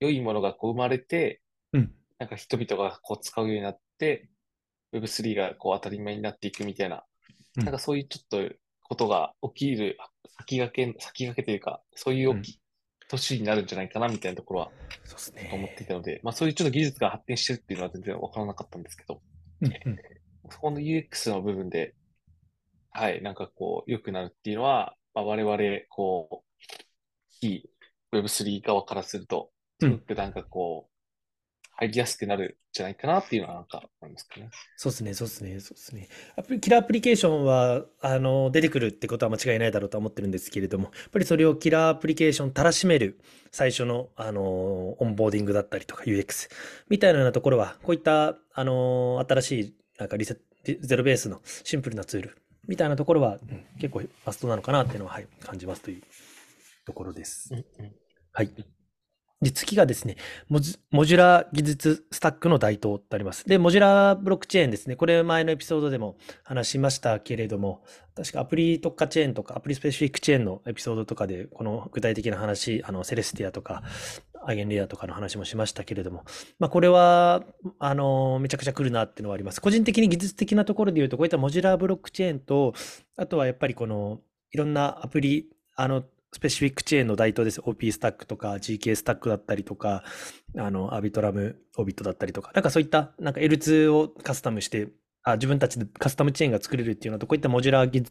[0.00, 1.40] 良いものがこう生まれて、
[1.72, 4.28] うん、なんか人々がこう使うようになって、
[4.92, 7.04] Web3 がこう当たり前になっていくみたいな、
[7.58, 9.98] うん、なんかそういうちょっとことが起きる
[10.38, 12.58] 先駆け、先駆けというか、そういうき、
[13.12, 14.70] 年になるんじゃないかなみたいなところは、
[15.04, 15.50] そうですね。
[15.52, 19.20] 思っていたので、まあそういうちょっと技術が発展してるっていうのは全然わからなかったんですけど、
[19.60, 19.98] うんうん、
[20.50, 21.94] そこの UX の部分で、
[22.90, 26.62] はい、なんかこう、良くなるっていうのは、まあ、我々、こう、
[27.40, 27.68] 非
[28.12, 30.91] Web3 側からすると、すごくなんかこう、
[31.74, 34.50] 入りやすくなるんじゃないかなっていうのはなんか思いますかね。
[34.76, 36.08] そうですね、そうですね、そうですね。
[36.36, 46.50] アプリキラーアプリケーションは、あの、出てくるってことは間違いないだろうと思ってるんですけれども、やっぱりそれをキラーアプリケーションたらしめる最初の、あの、オンボーディングだったりとか UX
[46.88, 56.02] みたいなところは、こういった、あの、新しい、なんかリセット、ゼロベースのシンプルなツールみたいなところは、うん、結構マストなのかなっていうのは、はい、感じますという
[56.86, 57.52] ところです。
[58.32, 58.50] はい。
[59.42, 60.16] で、次がですね、
[60.48, 63.46] モジュラー技術スタックの台頭とあります。
[63.48, 64.94] で、モジュラーブロックチェーンですね。
[64.94, 67.82] これ前のエピソードでも話しましたけれども、
[68.14, 73.82] 確かアプリ特化チェーンとか、 app specific chain のエピソードとかで、この具体的な話、あの、セレスティアとか、
[74.44, 76.24] アイゲンレイヤーとかの話もしましたけれども、
[76.58, 77.44] まあ、これは、
[77.80, 79.60] あの、めちゃくちゃ来るなっていうのはあります。
[79.60, 82.74] 個人的に技術的なところで言うと、こういったモジュラーブロックチェーンと、
[83.16, 84.20] あとはやっぱりこの、
[84.52, 87.60] いろんなアプリ、あの、 specific chain の台頭です。
[87.62, 90.02] OP スタックとか GK スタックだったりとか、
[90.56, 94.88] あの、アービトラム、オービットだったりとか、なんかそういった、なんか L2 をカスタムして、
[95.24, 98.06] あ自分たちでカスタムチェーンが作れるっていうのと、こういったモジュラー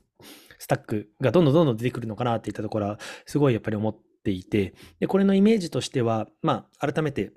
[0.60, 7.32] スタックがどんどんどんどん出てくるのかなっていったところは、すごいやっぱり思っていて、で、これのイメージとしては、まあ、改めて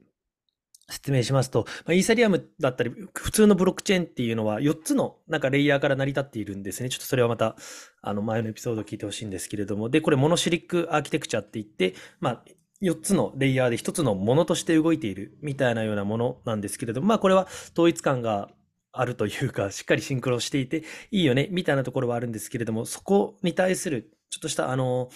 [0.89, 6.89] 説明しますと、まあ、イーサリアムだったり、普通のブロックチェーンっていうのは4つのなんかレイヤーから成り立っているんですね。
[6.89, 7.57] ちょっとそれはまた、
[8.03, 12.45] あの前のエピソードを聞いてほしいんですけれども、で、これモノシリックアーキテクチャって言って、まあ、
[12.83, 18.51] 4つのレイヤーで1つのものとして動いているみたいなようなものなんですけれども、まあこれは統一感が
[18.93, 25.09] あるというか、しっかりシンクロしていていいよね、みたいなところはあるんですけれども、そこに対するちょっとしたあの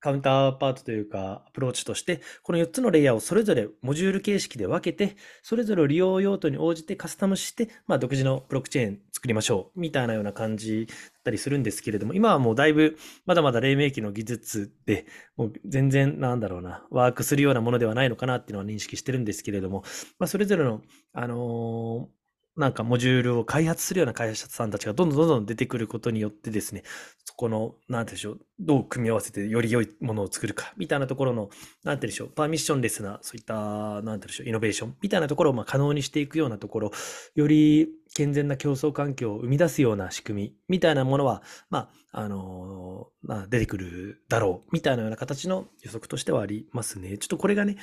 [0.00, 19.84] カウンターパートというか、アプローチとして、この4つのレイヤーをそれぞれモジュール形式で分けて、それぞれ利用用途に応じてカスタムして、まあ、独自のブロックチェーン作りましょう、みたいなような感じだったりするんですけれども、今はもうだいぶ、まだまだ黎明期の技術で、もう全然、なんだろうな、ワークするようなものではないのかなっていうのは認識してるんですけれども、
[20.18, 20.80] まあ、それぞれの、
[21.12, 22.19] あのー
[22.56, 26.82] なんかモジュールを開発するような会社さんたちがどんどんどんどん出てくることによってですね、
[27.24, 31.48] そこの、なんてでしょう、どう組み合わせてより良いものを作るか、みたいなところの、
[31.84, 36.90] なんてでしょう、パーミッションレスな、そういった、なんてでしょう、イノベーションみたいなところをまあ可能にしていくようなところ、
[37.34, 47.16] より健全な競争環境を生み出すような仕組みみたいなものは、まあ、あの、まあ、出てくるだろう、みたいなような形の予測としてはありますね。
[47.18, 47.76] ちょっとこれがね、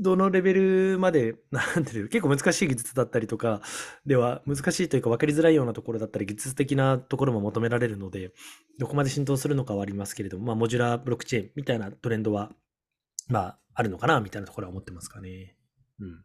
[0.00, 3.62] どのレベルまで、 なんていう、結構難しい技術だったりとか
[4.06, 8.32] では、難しいというか分かりづらいようなところだったり、技術的なところも求められるので、
[8.78, 12.52] どこまで浸透するのかはありますけれども、まあ、モジュラーブロックチェーンみたいなトレンドは、
[13.28, 15.56] まあ、あるのかな、みたいなところは思ってますかね。
[16.00, 16.24] うん。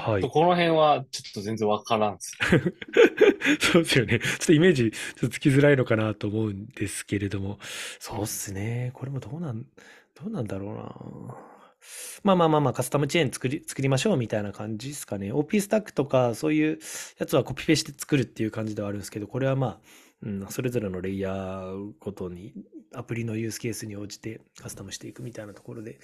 [0.00, 0.22] はい。
[0.22, 2.38] この辺はちょっと全然わからんです。
[3.72, 4.18] そうですよね。
[4.18, 7.58] ちょっとイメージちょっとつきづらいのかなと思うんですけれども。
[7.98, 8.92] そうっすね。
[8.94, 9.66] これもどうなん、
[10.22, 11.36] どうなんだろうな。
[12.22, 15.32] まあまあまあまあ、カスタムチェーン作り、作りましょうみたいな感じですかね。
[15.32, 16.78] OP スタックとかそういう
[17.18, 19.78] やつはコピペして作るっていう感じではあるんですけど、これはまあ、
[20.22, 22.52] うん、それぞれのレイヤーごとに
[22.94, 25.98] アプリのユースケースに応じてカスタムしていくみたいなところで、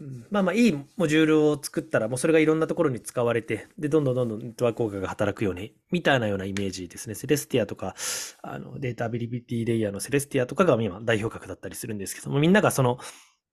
[0.00, 7.94] うん、まあまあいいモジュールを作ったらもうそれがいろんなところに使われてでどんどんどんどんネットワーク効果が働くようにみたいなようなイメージですねセレスティアとか
[8.42, 12.98] あのデータアビリビティレイヤーのセレスティアとかが今代表格だったりするんですけどもみんながその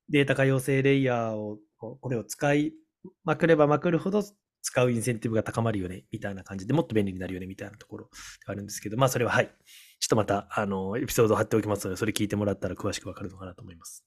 [0.10, 2.74] データ可用性レイヤーをこれを使い
[3.24, 4.24] まくればまくるほど
[4.62, 8.06] 使うインセンティブが高まるよねみたいな感じでもっと便利になるよねみたいなところ
[8.46, 9.50] があるんですけどまあそれははい
[10.00, 14.06] ちょっとまた、あの、エピソードを貼っておきますので、それ聞いてもらったら詳しくわかるのかなと思います。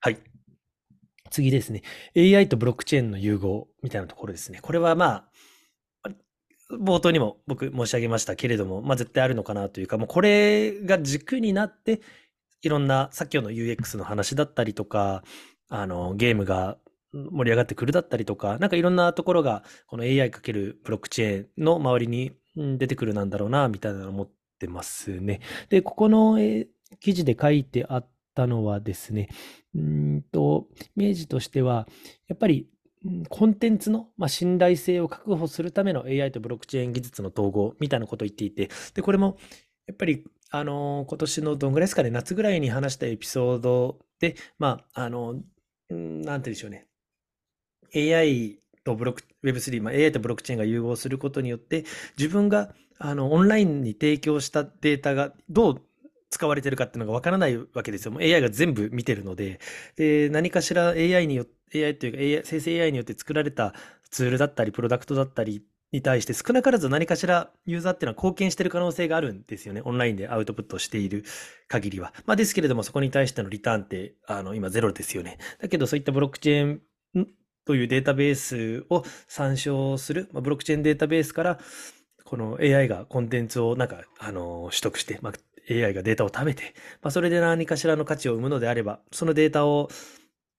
[0.00, 0.18] はい。
[1.30, 1.82] 次ですね。
[2.16, 4.60] AI とブロックチェーンの融合みたいなところですね。
[4.62, 5.26] これはま
[6.04, 6.10] あ、
[6.82, 12.00] 冒頭にも僕申し上げましたけれども、まあ絶対あるのかなというか、もうこれが軸になって、
[12.62, 15.22] いろんな、さっきの UX の話だったりとか、
[15.68, 16.78] あの、ゲームが
[17.12, 25.40] 盛り上がってくるだったりとか、なんかいろんなところが、この AI× ブロックチェーンの周りに出てくるなんだろうな、みたいなのを思ってますね。
[25.68, 26.38] で、ここの
[27.00, 29.28] 記事で書いてあったのはですね、
[29.74, 31.88] うんと、イメージとしては、
[32.28, 32.68] やっぱり
[33.28, 39.36] コンテンツの、まあ、信頼性を確保するための AI とブロックチェーン技術の統合みたいなことを言っていて、で、これも
[39.86, 45.48] やっぱり、あの、今年のどんぐらいですかね、夏ぐらいに話したエピソードで、まあ、あの、なんて
[45.90, 46.86] 言うんでしょうね。
[47.94, 51.84] AI とブロック、Web3、まあ、AI とブロックチェーンが融合することによって、
[52.18, 55.82] 自分があのオンラインに提供したデータがどう
[56.28, 58.14] 使われてるかっていうのがわからないわけですよ。
[58.20, 59.58] AI が全部見てるので、
[59.96, 63.72] で何かしら AI によって、AI というか AI、生成 AI によって作られた
[64.10, 65.62] ツールだったり、プロダクトだったり
[65.92, 69.82] に対して少なからず何かしらユーザーっていうのは貢献してる可能性があるんですよね。
[69.84, 71.24] オンラインでアウトプットしている
[71.68, 72.14] 限りは。
[72.26, 75.38] まあですけれども、そこに対してのリターンってあの今ゼロですよね。
[75.60, 77.28] だけどそういったブロックチェーン
[77.64, 81.58] というデータベースを参照する、まあ、ブロックチェーンデータベースから
[82.24, 85.32] この AI がコンテンツをなんか、あの、取得して、まあ、
[85.70, 89.90] AI がデータを食べて、まあ、それで何かしらの価値を生むのであれば、そのデータを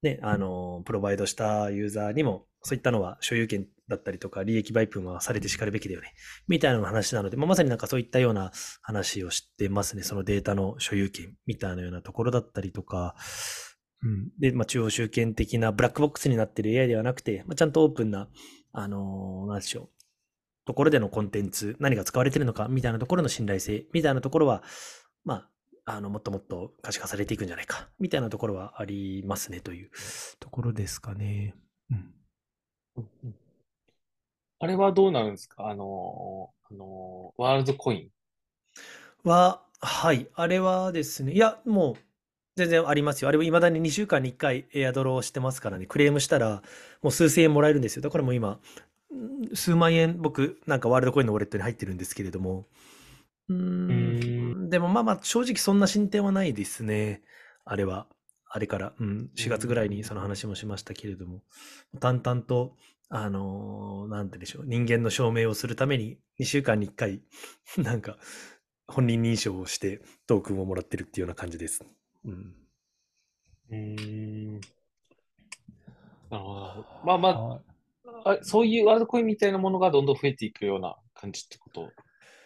[0.03, 6.13] ね、あの、プロバイドしたユーザーにも、そういったのは所有権だったりとか、利益売分はされてしかるべきだよね。
[6.47, 10.03] みたいな話なので、まあ、まさになんかそういったような話をしてますね。
[10.03, 13.15] そのデータの所有権みたいなようなところだったりとか、
[14.03, 18.27] うん、で、まあ、中央集権的なブラックボックスになっている AI ではなくて、まあ、ちゃんとオープンな、
[18.73, 19.89] あのー、なんでしょう。
[20.65, 24.63] ところでのコンテンツ、何が使われているのか、みたいなところの信頼性、みたいなところは、
[25.23, 25.49] まあ、
[25.85, 29.91] あの、もっともっと可視化されていくんじゃないか、みたいなところはありますね、という
[30.39, 31.55] ところですかね。
[31.91, 32.13] うん。
[34.59, 35.67] あれはどうなるんですか？
[35.67, 37.97] あの、あの、ワールドコイ
[39.25, 39.29] ン。
[39.29, 40.29] は、はい。
[40.35, 41.95] あれはですね、いや、もう、
[42.55, 43.29] 全然ありますよ。
[43.29, 46.61] あれも未だに2週間に1回エアドロをしてますからね、クレームしたら、
[47.01, 48.01] もう数千円もらえるんですよ。
[48.03, 48.59] だからもう今、
[49.53, 52.67] 数万円、僕、なんかワールドコインのウォレットに入ってるんですけれども。
[53.49, 54.69] うーん。
[54.69, 57.21] でもまあまあ、正直そんな進展はないですね。
[57.65, 58.07] あれは。
[58.55, 61.41] あれから、うん、4月ぐらいにその話もしましたけれども、
[61.99, 62.75] 淡々と、
[63.09, 67.21] あのー、なんてでしょう、人間の証明をするために、2週間に1回、
[67.77, 68.17] なんか、
[68.87, 71.83] 本人認証をしてトークンをもらってるっていうような感じです。
[72.25, 72.55] うん。
[73.71, 74.53] うん。
[76.29, 76.85] なるほど。
[77.05, 77.61] まあま
[78.25, 81.91] あ、あ、そういうワールドコインみたいなものがどんどん増えていくような感じってこと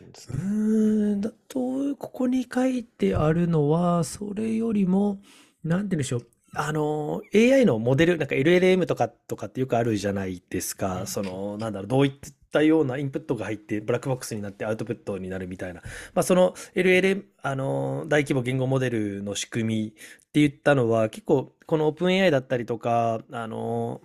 [0.06, 0.32] う。
[0.32, 5.20] ーん、だと、ここに書いてあるのは、それよりも、
[5.64, 6.28] なんて言うんでしょう。
[6.54, 11.06] あの、AI のモデル、なんか LLM とかとかってよくあるじゃないですか。
[11.06, 12.14] その、なんだろう、どういっ
[12.52, 15.82] たようなインプットが入って、ブラックボックスになってアウトプットになるみたいな。
[16.14, 19.92] まあ、その LLM、あの、大規模言語モデルの仕組みっ
[20.32, 24.02] て言ったのは、結構、この OpenAI だったりとか、あの、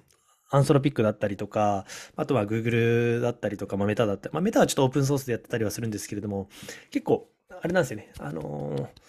[0.52, 1.86] アンソロピックだったりとか、
[2.16, 6.48] あとは Google だったりとか、まあ、メタだったり、まあ、メタはちょっとオープンソースでやってたりはするんですけれども、
[6.90, 8.12] 結構、あれなんですよね。
[8.18, 9.02] あのー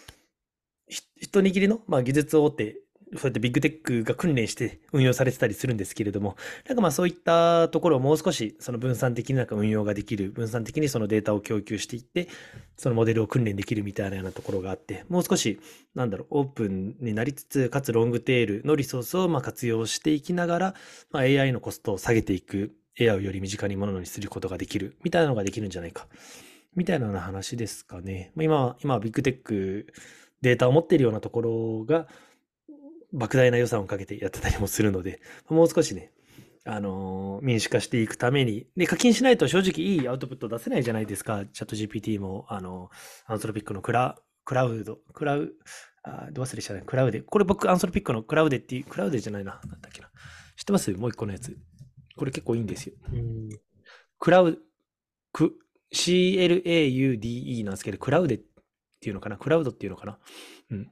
[1.18, 2.83] 一握りの、まあ、技術大手、
[3.18, 6.36] そうやってビッグテックが訓練して運用されてたりするんですけれども、
[6.68, 12.28] なんかまあそういったところをもう少しその分散的になんか運用ができる、分散的にそのデータを供給していって、
[12.78, 15.60] そのモデルを訓練できるみたいなようなところがあって、もう少し、
[15.96, 20.76] なんだろう、オープンになりつつ、かつロングテールのリソースをま活用していきながら、
[21.12, 26.08] まあ、AI のコストを下げていく、AI をより身近にものにすることができる、みたいなのができるんじゃないか。
[26.76, 28.32] みたいな話ですかね。
[28.36, 29.88] 今は、今はビッグテック、
[30.42, 32.08] データを持っているようなところが、
[33.14, 36.12] 莫大な予算をかけてやってたりもするので、 もう少しね、
[36.66, 41.46] あのー民主化していくために、で、課金しないと正直いいアウトプット出せないじゃないですか。
[41.46, 42.90] チャット GPT も、あの、
[43.26, 45.54] アンソロピックのクラ、クラウド、クラウ、
[46.04, 46.84] あ、ど忘れしたね。
[46.86, 47.22] クラウデ。
[47.22, 49.62] これ僕、アンソロピックのクラウデっていう、クラウデじゃないな。
[49.66, 50.10] なんだっけな。
[50.56, 50.92] 知ってます？
[50.94, 51.58] もう一個のやつ。
[52.16, 52.96] これ結構いいんですよ。
[53.12, 53.50] うん。
[54.20, 54.58] クラウ、
[55.32, 55.54] ク、
[55.94, 58.42] CLAUDE なんですけど、クラウデっ
[59.00, 59.38] ていうのかな？
[59.38, 60.20] クラウドっていうのかな？
[60.72, 60.92] うん。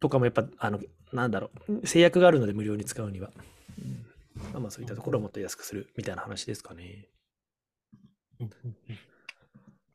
[0.00, 0.80] とかもやっぱ、あの、
[1.12, 1.86] なんだろう。
[1.86, 3.30] 制約があるので無料に使うには。
[3.78, 4.06] うん
[4.52, 7.08] まあまあそういったところをもっと安くするみたいな話ですかね。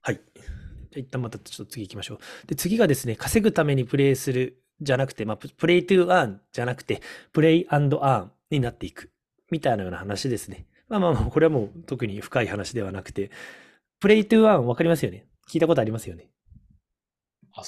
[0.02, 0.16] はい。
[0.16, 0.44] じゃ
[0.98, 2.48] あ一旦またちょっと次行きましょう。
[2.48, 7.02] で、次がですね、稼ぐためにプレイするじゃなくて、まあ、 play to earn じゃなくて、
[7.34, 9.12] play and earn になっていく
[9.52, 10.66] みたいなような話ですね。
[10.90, 13.30] まあまあまあ、これはもう特に深い話ではなくて、
[14.00, 15.28] play to earn わかりますよね？
[15.48, 16.32] 聞いたことありますよね？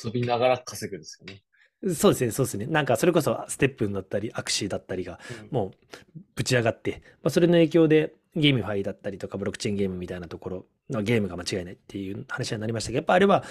[0.03, 1.43] 遊びながら稼ぐですよね。
[1.91, 2.65] そうですね、そうですね。
[2.65, 5.19] なんかそれこそステップンだったり、アクシーだったりが
[5.51, 5.71] も
[6.15, 13.43] うぶち上がって、まあ、それの影響で GameFi だったりとかブロックチェーンゲームみたいなところのゲームが間違いないっていう話になりましたけど、やっぱあれは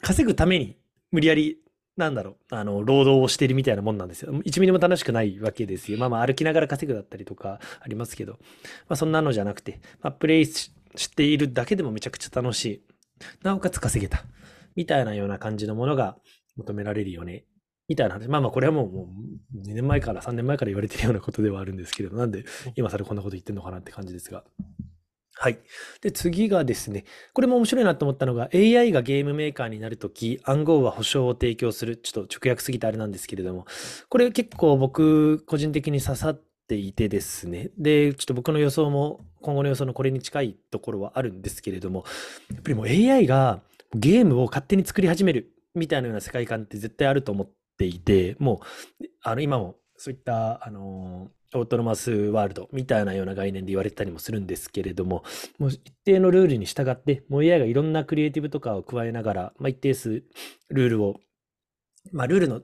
[0.00, 0.76] 稼ぐために
[1.10, 1.58] 無理やり、
[1.96, 4.32] なんだろう、あの、労働をしてるみたいなもんなんですよ。
[4.32, 5.98] 1ミリも楽しくないわけですよ。
[5.98, 8.34] まあまあ歩きながら稼ぐだったりとかありますけど、
[8.88, 12.82] まあそんなのじゃなくて、まあプレイししているだけでもめちゃくちゃ楽しい。
[13.42, 14.24] なおかつ稼げた。
[14.76, 16.16] みたいなような感じのものが
[16.58, 17.44] 求められるよね。
[17.88, 18.28] みたいな話。
[18.28, 19.08] まあまあ、これはもうも
[19.54, 22.44] う2年前から3年前から言われてるようなことではあるんですけれど、なんで
[22.76, 24.44] 今更こんなこと言ってんのかなって感じですが。
[25.40, 25.60] はい。
[26.02, 31.96] で、次がですね、これも面白いなと思ったのが、AI がゲームメーカーになるとき、暗号は保証を提供する。
[31.96, 33.64] ちょっと直訳すぎてあれなんですけれども、
[34.08, 42.04] これ結構僕、個人的に刺さっていてですね、で、ちょっと僕の予想も、今後の予想のこれに近いところはあるんですけれども、
[42.52, 43.62] やっぱりもう AI が
[43.94, 48.60] ゲームを勝手に作り始めるみたいなような世界観って絶対あると思っていて、も
[49.00, 55.24] う、あの、今もそういった、あの、オートノマスワールドみたいなような概念で言われてたりもするんですけれども、
[55.58, 60.22] もう一定のルールに従って、もう AI がいろんなクリエイティブとかを加えながら、まあ、一定数
[60.68, 61.20] ルールを、
[62.12, 62.60] まあ、ルールの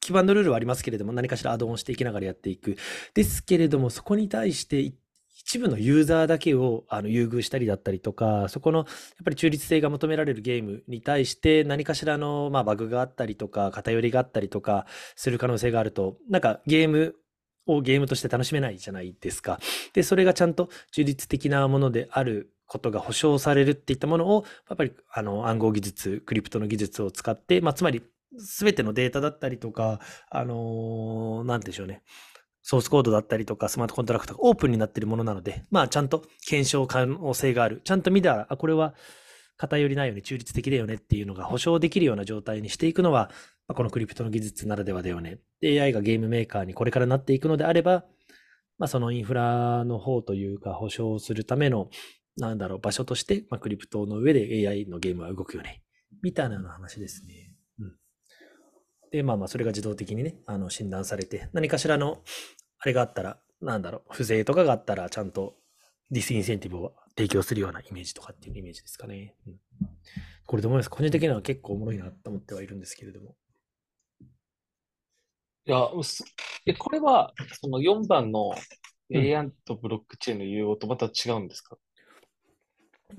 [0.00, 2.76] 基盤のルールはありますけれども、何かしらアドオンしていきながらやっていく。
[3.14, 4.94] ですけれども、そこに対してい
[5.48, 8.86] 一部のユーザーだけをあの優遇したりだったりとか、そこのやっ
[9.24, 14.84] ぱり中立性が求められるゲームに対して何かしらの、まあ、バグがあったりとか、偏りがあったりとか
[15.16, 17.14] する可能性があると、なんかゲーム
[17.66, 19.58] をゲームとして楽しめないじゃないですか。
[19.94, 28.02] で、それがちゃんと中立的なものであることが保証されるっていったものを、やっぱりあの暗号技術、クリプトの技術を使って、まあ、つまり
[28.36, 32.02] 全てのデータだったりとか、あのーなんて言うんでしょうね。
[32.70, 37.80] ソースコードだったりとか、スマートコントラクトがオープンになっているものなので、まあ、ちゃんと検証可能性がある。
[37.82, 38.92] ちゃんと見たら、あ、これは
[39.56, 43.30] 偏りないよね、中立的だよねっていうのが保証できるような状態にしていくのは、
[43.68, 45.38] まこのクリプトの技術ならではだよね。
[45.64, 48.04] AI がゲームメーカーにこれからなっていくのであれば、
[48.76, 51.88] まあ、そのインフラの方というか、保証するための、
[52.36, 55.82] なんだろう、場所として、まあ、クリプトの上で AI のゲームは動くよね。
[56.22, 57.47] みたいな話ですね。
[59.12, 59.18] うん。
[59.18, 62.22] で、まあまあ、それが自動的にね、あの、診断されて、何かしらの、
[62.78, 65.56] あれがあったら、なんだろう、不正とかがあったら、ちゃんと
[66.10, 69.34] disincentive を提供するようなイメージとかっていうイメージですかね。
[69.46, 69.60] うん、
[70.46, 70.90] これどう思います？
[70.90, 73.36] 個人的には結構おもろいなと思ってはいるんですけれども。
[76.66, 78.52] いや、これは、その4番の
[79.10, 81.78] うん AI とブロックチェーンの融合とまた違うんですか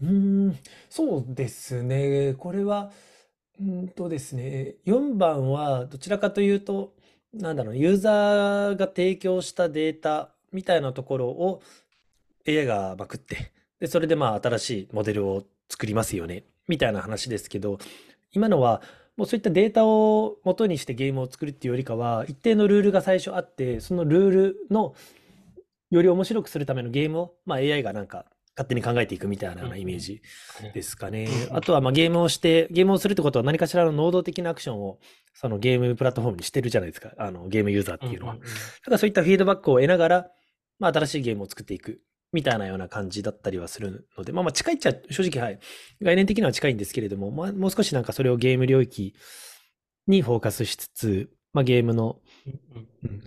[0.02, 0.58] うーん、
[0.90, 2.36] そうですね。
[2.38, 2.92] これは、
[3.60, 6.94] うんとですね、4番はどちらかというと、
[7.34, 11.62] なんだろう、ユーザーが提供したデータみたいなところを
[12.48, 17.80] AI がまくって、で、それでまあ新しいモデルを作りますよね、みたいな話ですけど、
[18.32, 18.82] 今のは
[19.18, 24.96] もうそういったデータを元にしてゲームを作るっていうよりかは、一定のルールが最初あって、そのルールの
[25.92, 28.26] より面白くするためのゲームを、まあ、AI がなんか
[28.60, 30.22] 勝手に考えていくみたいなイメージ
[30.74, 31.30] ですかね。
[31.50, 35.00] うんあとはまあゲームをして、ゲームをするってことは何かしらの能動的なアクションを
[35.34, 37.14] そのゲームプラットフォームにしてるじゃないですか。
[37.18, 38.36] あのゲームユーザーっていうのは。
[38.36, 38.46] だか
[38.92, 40.28] らそういったフィードバックを得ながら、
[40.78, 42.02] まあ、新しいゲームを作っていく
[42.34, 45.60] みたいなような感じだったりはするので、まあまあ近いっちゃ正直はい。
[46.02, 49.16] 概念的には近いんですけれども、まあ、もう少しなんかそれをゲーム領域
[50.08, 52.18] にフォーカスしつつ、まあ、ゲームの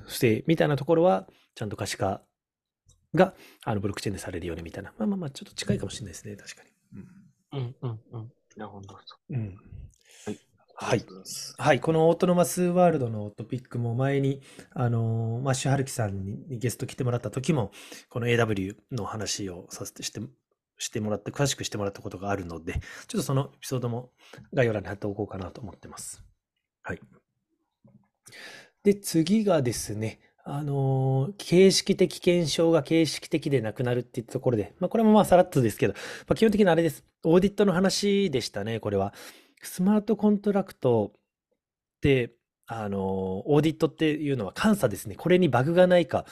[0.06, 2.22] 不正みたいなところは、ちゃんと可視化
[3.14, 3.34] が
[3.64, 4.92] あのブロックチェーンでされるよねみたいな。
[4.98, 6.70] まあまあまあ、ちょっと近いかもしれないですね、確かに。
[7.52, 8.32] うんうんうん。
[8.56, 8.96] なるほど。
[9.30, 9.36] うん。
[9.36, 9.56] うん
[10.24, 10.40] はい。
[10.74, 11.04] はい。
[11.58, 14.42] はい、このオートノマスワールドのトピックも前に、
[14.74, 17.72] あのーマッシュ・ハルキさんにゲスト来てもらった時も、
[18.08, 20.20] この AW の話をさせてして
[20.78, 22.74] してもらって、詳しくしてもらったことがあるので、
[23.06, 24.10] ちょっとそのエピソードも
[24.52, 26.24] 概要欄に貼っておこうかなと思ってます。
[26.82, 27.00] はい。
[28.82, 35.98] で、次がですね、あの形式的検証が形式的でなくなるっていったところで、まあ、これもまあさらっとですけど、ま
[36.30, 37.04] あ、基本的にあれです。
[37.24, 39.14] オーディットの話でしたね、これは。
[39.62, 42.32] スマートコントラクトって、
[42.66, 45.14] あのオーディットっていうのは監査ですね。
[45.14, 46.26] これにバグがないか、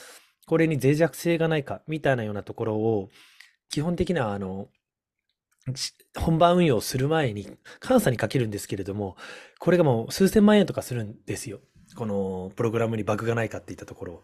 [0.45, 3.09] これに脆弱性がないか、みたいなようなところを、
[3.69, 4.67] 基本的には、あの、
[6.17, 7.47] 本番運用する前に
[7.87, 9.15] 監査にかけるんですけれども、
[9.59, 11.61] これがもう数千万円とかするんですよ。
[11.95, 14.23] このプログラムにバグがないかっていったところ。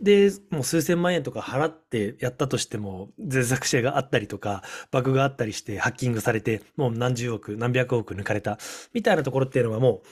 [0.00, 8.58] で、もう数千万円とか払ってやったとしても、脆弱性があったりとか、バグがあったりしてハッキングされて、もう何十億、何百億抜かれた、
[8.92, 10.02] みたいなところっていうのはも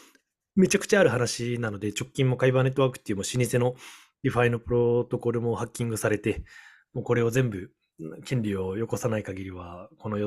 [0.57, 3.75] う、めちゃくちゃある話なので、直近もカイバーネットワークっていうもう老舗の
[4.23, 6.45] DeFi のプロトコルもハッキングされて、
[6.93, 7.71] もうこれを全部、
[8.25, 10.19] 権利をよこさない限りは、この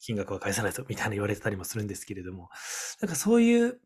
[0.00, 2.48] 金額は返さないぞ、みたいな言われてたりもするんですけれども、
[3.00, 3.80] なんかそういう、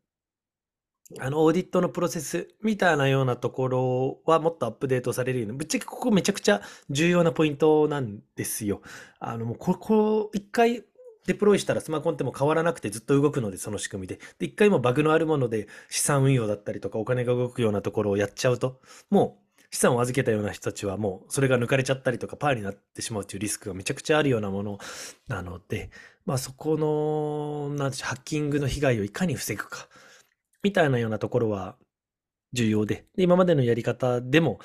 [1.21, 8.81] あの、オーディットのプロセスみたいなようなところはもっとアップデートされるように、ぶっちゃけここめちゃくちゃ重要なポイントなんですよ。
[9.19, 10.83] あの、もうここ、一回
[11.27, 14.19] デプロイしたらスマコンっても変わらなくてずっと動くので、その仕組みで。
[14.39, 18.79] で、一回もバグのあるもので資産運用だったりとかお金が動くようなところをやっちゃうと、
[19.09, 24.77] もう資産を預けたような人たちはもうそれが抜かれちゃったりとかパーになってしまうというリスクがめちゃくちゃあるようなもの
[25.27, 25.89] なので、
[26.25, 29.87] まあそこの、なんていうハッキングの被害をいかに防ぐか、
[30.65, 31.75] みたいなようなところは
[32.51, 34.59] 重要で、で今までのやり方でも、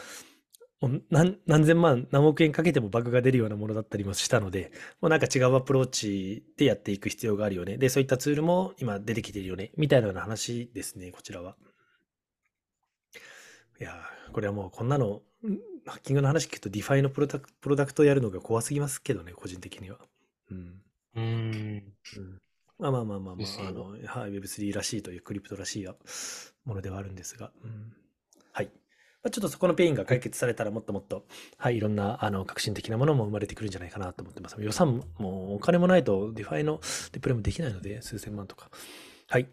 [1.11, 4.73] 何何千万、何億円かけてもバグが出るようなものだったりもしたので、
[5.03, 7.77] もうなんか違うアプローチでやっていく必要があるよね。
[7.77, 9.73] で、そういったツールも今出てきてるよね。
[9.77, 11.55] みたいなような話ですね、こちらは。
[13.79, 15.21] いやー、これはもうこんなの、ん
[15.85, 19.99] ハッキングの話聞くと DeFi のプロダクプロダクトやるのが怖すぎますけどね、個人的には。
[20.51, 20.83] うん。
[21.15, 21.95] うーん。
[22.17, 22.41] うん
[22.81, 25.95] まあまあまあまあまあ、あの、はい、Web3 らしいというクリプトらしいや
[26.65, 27.93] ものではあるんですが、うん、
[28.53, 28.67] はい。
[29.23, 31.27] まあ、ちょっとそこのペインが解決されたらもっともっと、
[31.59, 34.57] はい、いろんな、あの、革新的なものも生まれてくるんじゃないかなと思ってます。
[34.59, 36.81] 予算も、お金もないと、 DeFi の
[37.13, 38.71] デプロイもできないので、数千万とか。
[39.29, 39.47] はい。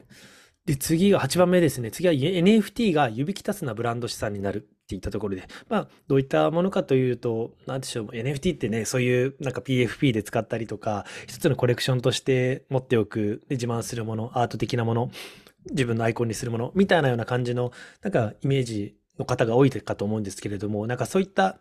[0.66, 1.92] で、次が8番目ですね。
[1.92, 15.12] 次は NFT がユビキタスなブランド資産になるっていったところで、まあ、どういったものかというと、なんでしょう、NFT ってね、そういうなんか PFP で使ったりとか、一つのコレクションとして持っておく、で、自慢するもの、アート的なもの、
[15.70, 21.60] 自分のアイコンにするもの、みたいなような感じの、なんかイメージの方が多いかと思うんですけれども、なんかそういった、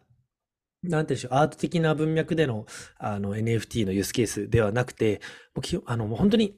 [0.85, 2.67] なんていうでしょう、アート的な文脈での
[2.99, 5.21] あの NFT のユースケースではなくて、
[5.57, 6.55] もうあのもう本当に、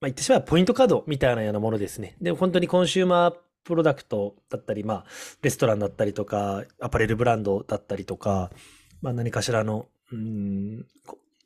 [0.00, 2.16] まあ、言ってしまえばポイントカードみたいなようなものですね。
[2.20, 5.04] で、本当にコンシューマープロダクトだったり、まあ、
[5.42, 8.50] レストランだったりとか、アパレルブランドだったりとか、
[9.02, 10.86] まあ、何かしらの、うん、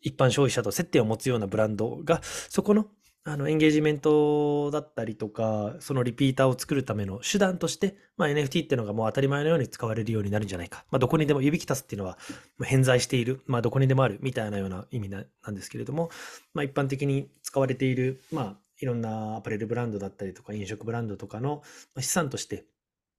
[0.01, 2.87] 一般消費者と接点を持つようなブランドが、そこの
[3.25, 10.85] あのエンゲージメントだったりとか、そのリピーターを作るための手段として、まあ、NFT っていうのがもう当たり前のように使われるようになるんじゃないか。
[10.91, 12.19] まあ、どこにでも指きたすっていうのは
[12.65, 16.11] 偏在している、まあ、どこにでもあるみたいなような意味ななんですけれども、
[16.53, 21.63] まあ、一般的に使われている、まあ、いろんなアパレルブランドだったりとか飲食ブランドとかの
[21.99, 22.67] 資産として、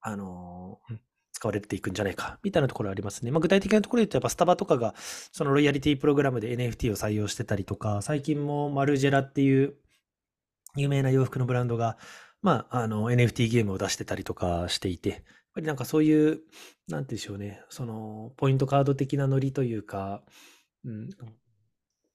[0.02, 0.98] あのー
[1.36, 3.32] 使われていくんじゃないかみたいなところありますね。
[3.32, 9.74] まあ、具体的なところで言うと、やっぱスタバとかがそのロイヤリティプログラムで NFT を採用してたりとか、最近もマルジェラっていう
[10.76, 11.98] 有名な洋服のブランドが、
[12.42, 15.20] まあ、あの NFT ゲームを出してたりとかしていて、やっ
[15.56, 16.42] ぱりなんかそういう、
[16.88, 20.22] なんていうんでしょうね、そのポイントカード的なノリというか、
[20.86, 21.10] うん、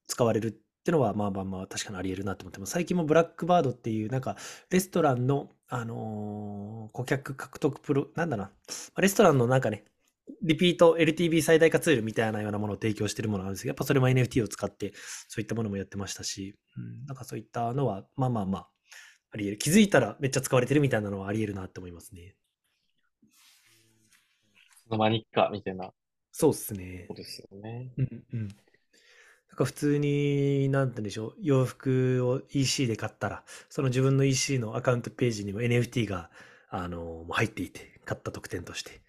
[0.07, 2.73] 使われるってのは、まあまあまあ、確かにあり得るなと思ってます。
[2.73, 4.37] 最近もブラックバードっていう、なんか、
[4.71, 8.51] レストランの、あのー顧客獲得プロ、なんだな、
[8.97, 9.85] レストランのなんかね、
[10.43, 14.95] リピート LTV 最大化ツールみたいなようなものを提供しているものがあるんですけど、やっぱそれも NFT を使って、
[15.29, 18.69] そういったものもやってましたし、うん、なんかそういったのは、まあまあまあ、
[19.33, 19.59] あり得る。
[19.59, 22.35] 気づいたらめっちゃ使われてるみたいなのはあり得るなって思いますね。
[24.89, 25.95] その間にか、みたいなこ
[26.33, 27.15] そうっすねと。
[27.15, 27.93] ですよね。
[27.99, 28.49] うんうん。
[29.49, 36.31] なんか普通に、なんて言うんでしょう、洋服を EC で買ったら、その自分の EC のアカウントページにも NFT が、
[36.71, 39.03] あの、入っていて、買った特典として。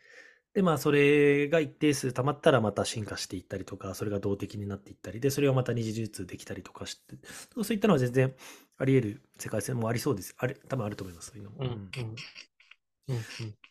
[0.53, 7.15] で、まあ、それが一定数溜まったらまた進化していったりとか、それが動的になっていったり、で、それをまた二次流通できたりとかして、
[7.53, 8.33] そういったのは全然
[8.77, 10.33] あり得る世界線もありそうです。
[10.37, 11.57] あれ、多分あると思います、そういうのも。
[11.59, 12.15] うん、うん。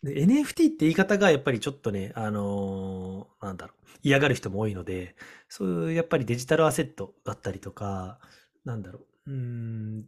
[0.03, 5.17] で、NFT って言い方がやっぱりちょっとね、あのーなんだろう、嫌がる人も多いので、
[5.49, 8.19] そういうやっぱりデジタルアセットだったりとか、
[8.65, 10.05] なんだろう、うーん、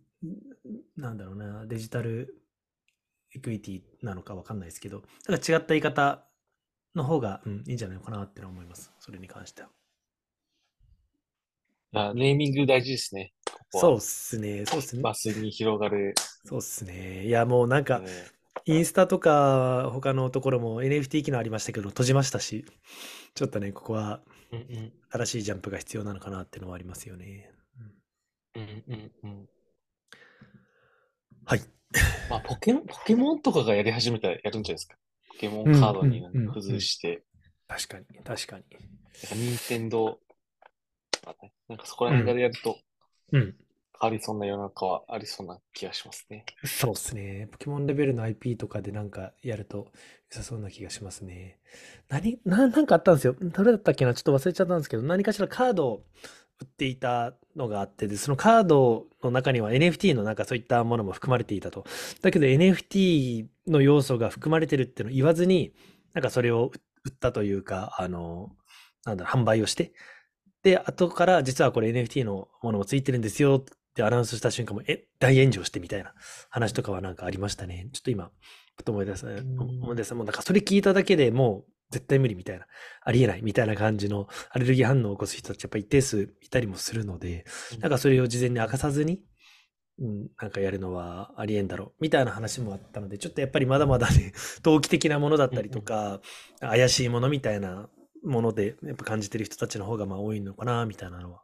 [0.97, 2.43] なんだろうな、デジタル
[3.35, 6.25] エクイティなのかわかんないですけど、だから違った言い方
[6.95, 8.93] の方が、うん、いいんじゃないのかなってのは思います。
[8.99, 9.69] それに関しては。
[11.93, 13.33] あネーミング大事ですね。
[13.53, 15.03] ここはそうっすね、そうっすね。
[15.03, 16.15] マスに広がる。
[16.45, 17.27] そうっすね。
[17.27, 18.07] いや、もうなんか、ね
[18.65, 22.65] インスタとか他のところも NFT 機能ありましたけど閉じましたし、
[23.35, 24.21] ちょっとね、ここは。
[25.13, 27.51] 新しいジャンプが必要なのかなっていうのはありますよね。
[28.55, 29.49] うんうんうんうん。
[31.45, 31.61] はい。
[32.29, 34.97] まあ、ポケモン、ポケモンとかがやり始めたらやるんじゃないですか。
[35.29, 37.23] ポケモンカードになんか付随して、
[37.69, 38.65] 確かに、確かに。
[38.73, 40.19] なんか任天堂
[41.13, 42.79] とかね、なんかそこら辺からやると
[43.33, 43.57] うん。
[44.01, 46.47] 変わりそうな世の中はありそうな気がしますね。
[46.65, 47.49] そうですね。
[47.53, 49.89] ポケモンレベルの IP とかでなんかやると
[50.33, 51.59] 良さそうな気がしますね。
[52.09, 53.37] 何、な、なんかあったんですよ。
[53.39, 54.15] どれだったっけな？
[54.15, 56.05] ちょっと忘れちゃったんですけど、何かしらカードを
[56.61, 61.85] 売っていたのがあって、で、そのカードの中には NFT のなんかそういったものも含まれていたと。
[62.23, 65.75] だけど NFT の要素が含まれてるってのを言わずに、
[66.15, 66.71] なんかそれを
[67.05, 68.51] 売ったというか、あの、
[69.05, 69.93] なんだろう、販売をして、
[70.63, 76.15] で、後から実はこれ NFT のものもついてるんですよってアナウンスした瞬間も、え、大炎上してみたいな
[76.49, 77.89] 話とかはなんかありましたね。
[77.93, 78.31] ちょっと今、
[78.77, 80.15] ふと思い出す、思い出す。
[80.15, 82.67] もうなんかそれ聞いただけでもう絶対無理みたいな、
[83.03, 87.45] ありえないみたいな感じのアレルギー反応を起こす人たちやっぱ一定数いたりもするので、
[87.81, 89.21] なんかそれを事前に明かさずに、
[89.99, 94.33] うん、なんかやるのはありえんだろうみたいな話もあったので、ちょっとやっぱりまだまだね、
[94.63, 96.21] 投機的なものだったりとか、
[96.61, 97.91] 怪しいものみたいな
[98.23, 101.43] もので、やっぱ感じてる人たちの方がまあ多いのかな、みたいなのは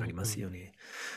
[0.00, 0.72] ありますよね。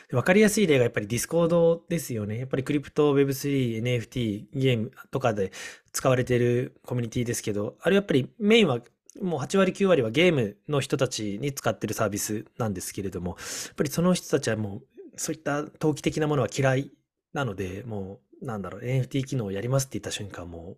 [0.09, 2.37] でわかりやすい例がやっぱりディスコードですよね。
[2.39, 5.51] やっぱりクリプト、Web3、NFT、ゲームとかで
[5.91, 8.79] 使われているコミュニティですけど、あれやっぱりメインは
[9.21, 13.35] もう8割9割はゲームの人たちに使ってるサービスなんですけれども、や
[13.73, 14.81] っぱりその人たちはもう
[15.17, 16.91] そういった投機的なものは嫌い
[17.33, 20.77] なので、もうなんだろう、NFT 機能をやりますって言った瞬間も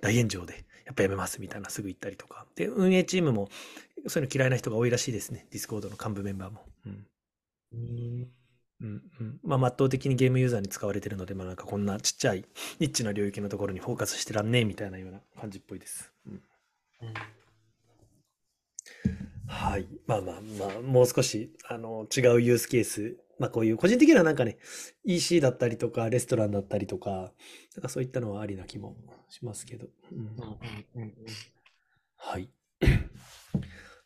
[0.00, 2.46] 大炎上で、やっぱやめますみたいなすぐ言ったりとか。
[2.56, 3.48] で、運営チームも
[4.06, 5.46] そういうの嫌いな人が多いらしいですね。
[5.50, 6.64] ディスコードの幹部メンバーも。
[6.86, 7.06] うん。
[7.72, 8.28] うん
[8.80, 9.40] うんうん。
[9.42, 12.44] まあ、圧倒的にゲームユーザーに使われてるので、まあなんかこんなちっちゃい
[12.78, 16.12] ニッチな領域のところにフォーカスしてらんねえみたいなような感じっぽいです。
[16.26, 16.42] うん
[17.02, 17.14] うん
[19.46, 19.86] はい。
[20.06, 24.58] まあまあまあ、もう少し、あの、違うユースケース、まあこういう、個人的にはなんかね、
[25.04, 27.32] EC だったりとか、レストランだったりとか、
[27.74, 28.96] なんかそういったのはありな気も
[29.30, 29.86] しますけど。
[30.12, 30.26] うんうん
[30.96, 31.14] うんうん
[32.16, 32.50] はい。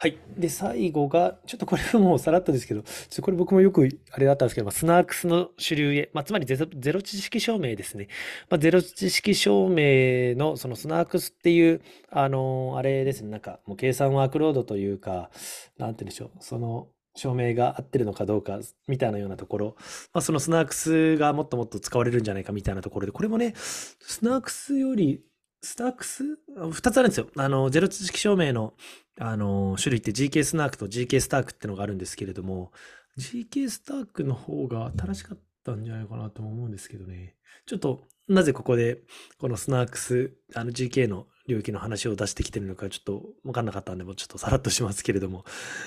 [0.03, 0.19] はい。
[0.37, 8.09] で、最後が、ちょっとこれはもうさらっとですけど、ちょっとこれ僕もよくあれだったんですけど、まあ、スナークスの主流へ、まあ、つまりゼロゼロ知識証明ですね。
[8.51, 15.31] まあ、ゼロ知識証明のそのスナークスっていう、あのーあれですね、なんかもう計算ワークロードというか、
[15.79, 19.77] なんて言うんでしょう、その証明が合ってるのかどうかみたいなようなところ、
[20.13, 25.23] まあ、そのスナークスがもっともっと使われるんじゃないかみたいなところで、これもね、スナークスより、
[25.63, 26.25] スタークス？
[26.59, 27.29] あ二つあるんですよ。
[27.37, 28.75] あの、ゼロ知識証明の、
[29.19, 32.73] あの、種類って GK スナークと GK スタークってのがあるんですけれども、
[33.19, 37.37] GK スタークの方が新しかったんじゃないかなとも思うんですけどね。
[37.67, 38.99] ちょっと、なぜここで、
[39.39, 45.45] このスナークス、あの GK の領域の話を出してきてるのか、ちょっと分かんなかったんで、もうちょっとさらっとしますけれども、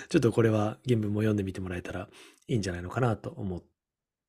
[0.09, 2.07] ちょっとこれは原文も読んでみてもらえたら
[2.47, 3.63] いいんじゃないのかなと思っ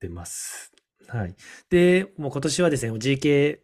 [0.00, 0.72] てます。
[1.08, 1.36] はい。
[1.70, 3.58] で、もう今年はですね、GK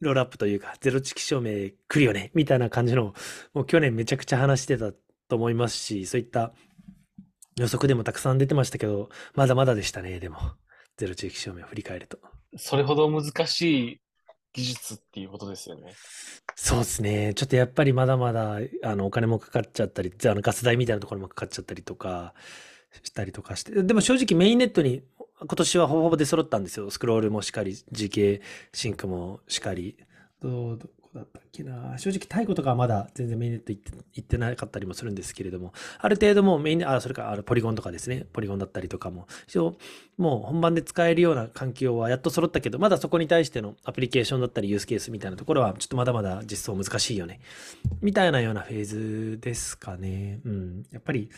[0.00, 3.14] ロールアップというか、ゼロ知識証明来るよね、みたいな感じの、
[3.54, 4.92] もう去年めちゃくちゃ話してた
[5.28, 6.52] と思いますし、そういった
[7.56, 10.38] 予測でもたくさん出てましたけど、まだまだでしたね、でも。
[10.96, 12.18] ゼロ知識証明を振り返ると。
[12.56, 14.00] それほど難しい
[14.54, 15.92] 技術っていうことですよね。
[16.54, 17.34] そうですね。
[17.34, 22.34] ちょっとやっぱりまだまだ、あの、お金もかかっちゃったり、あの、ガス代みたいなところもかかっちゃったりとか、
[23.02, 23.82] したりとかして。
[23.82, 25.02] でも正直メインネットに
[25.38, 26.90] 今年はほぼほぼ出揃ったんですよ。
[26.90, 28.40] スクロールもしっかり、GK
[28.72, 29.96] シンクもしっかり。
[30.40, 31.98] どう、どこだったっけな。
[31.98, 38.24] 正直太鼓とかはまだ全然メインネット行って、行ってなかったりもするんですけれども、ある程度もうメインネットあ、それかあのポリゴンとかですね。
[38.32, 39.76] ポリゴンだったりとかも、一応
[40.16, 47.40] もう本番で使えるような環境はやっと揃ったけど、まだそこに対してのアプリケーションだったりユースケースみたいなところは、ちょっとまだまだ実装難しいよね。
[48.00, 50.40] みたいなようなフェーズですかね。
[50.46, 50.86] うん。
[50.90, 51.30] やっぱり、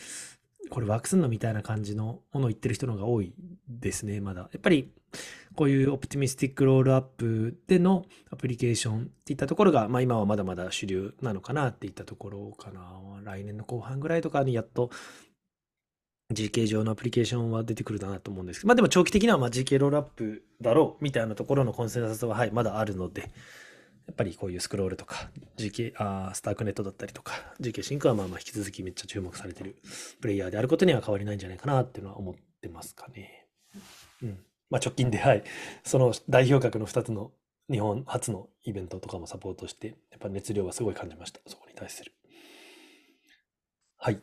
[0.69, 3.33] これワークすんのみたいな感じのものを言ってる人の方が多い
[3.67, 4.41] ですね、まだ。
[4.41, 4.91] やっぱり、
[5.55, 12.81] こういうオプティミスティックロールアップでのアプリケーションっていったところが、まあ今はまだまだ主流なのかなっていったところかな。
[13.23, 14.91] 来年の後半ぐらいとかにやっと
[16.33, 23.31] GK 上のアプリケーションは出てくるかなと思うんですけど、まあでも長期的にはま GK ロールアップだろうみたいなところのコンセンサスは、はい、まだあるので、
[24.09, 29.75] やっぱりこういうスクロールとか、GK、あスタークネットだったりとか、GK シンクはまあまあ引き続きめっちゃ注目されてる
[30.19, 33.45] プレイヤーであることには変わりないんじゃないかなっていうのは思ってますかね。
[34.23, 34.39] うん。
[34.71, 35.43] まあ直近で、はい、
[35.83, 37.31] その代表格の2つの
[37.69, 41.39] 日本初のイベントとかもサポートして、やっぱ熱量はすごい感じました。
[41.45, 42.11] そこに対する。
[43.95, 44.19] はい。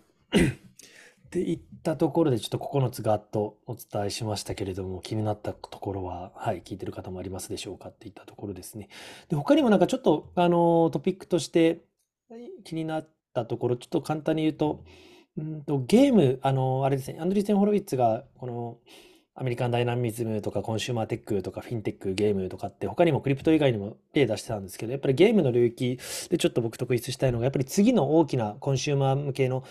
[1.27, 8.89] っていったところで、ちょっと9つガッとお伝えしましたけれども、気になったところは、はい、聞いてる方もありますでしょうかっていったところですね。
[9.29, 11.81] で、他にもなんかちょっと、あの、トピックとして
[12.65, 14.85] 気になったところ、ちょっと簡単に言うと、
[15.37, 18.79] うんと、ゲーム、あの、あれですね、アンドリーセン・ホロウィッツが、この、
[19.39, 25.99] American Dynamism とか consumer tech とかフィンテックゲームとかって他にもクリプト以外にも例出してたんですけどやっぱりゲームの領域
[26.31, 29.63] でちょっと僕特筆したいのがやっぱり次の大きなコンシューマー向けの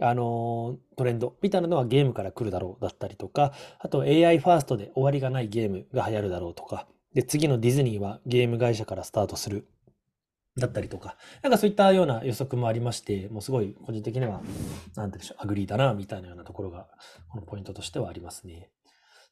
[0.00, 9.66] あのトレンドみたいなのはゲームから来るだろうだったりとかあと AI ファーストで終わりがないゲームが流行るだろうとかで次のディズニーはゲーム会社からスタートする
[10.56, 14.40] だったりとか、なんかそういったような予測もありまして、もうすごい個人的には、
[14.96, 16.88] なんてでしょう、 agree だな、みたいなようなところが、
[17.28, 18.70] このポイントとしてはありますね。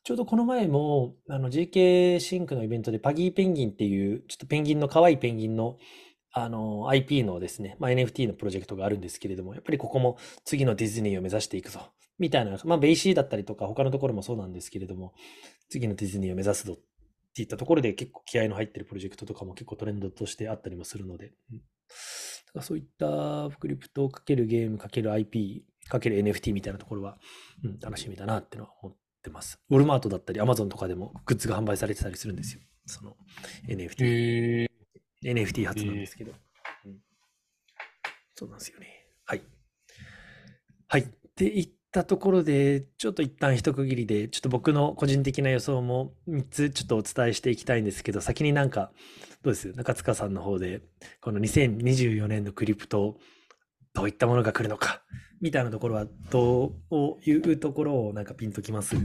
[0.04, 5.76] ちょうどこの前も、あの GK シンクのイベントでパジーペンギンっていう、ちょっとペンギンの可愛いペンギンの、
[6.32, 11.80] あの IP のですね、まあ、NFT のプロジェクトがあるんですけれども、やっぱりここも次のディズニーを目指していくぞ、
[12.18, 15.14] みたいな、まあ、 BAYC だったりとか他のところもそうなんですけれども、
[15.68, 16.76] 次のディズニーを目指すぞっ
[17.34, 21.64] ていったところで結構気合の入ってるプロジェクトとかも結構トレンドとしてあったりもするので、うん、だか
[22.56, 27.18] らそういったクリプトかけるゲームかける IP かける NFT みたいなところは、
[27.64, 29.58] うん、楽しみだなってのは思ってます。
[29.70, 32.60] ウォルマートだったり、アマゾンとかでもグッズが販売されてたりするんですよ。
[32.86, 33.16] その
[33.68, 34.67] NFT。
[35.24, 36.32] NFT 発なんですけど、
[36.84, 36.96] うん。
[38.34, 39.06] そうなんですよね。
[39.24, 39.42] はい。
[40.86, 41.00] はい。
[41.02, 41.04] っ
[41.34, 48.92] て言ったところで、ちょっと一旦一区切りで、ちょっと僕の個人的な予想も3つちょっとお伝えしていきたいんですけど、先になんか、
[49.42, 49.72] どうです？
[49.72, 50.82] 中塚さんの方で、
[51.20, 53.18] この2024年のクリプト、
[53.94, 55.02] どういったものが来るのか、
[55.40, 58.96] みたいなところは、どういうところをなんかピンときます？
[58.96, 58.98] い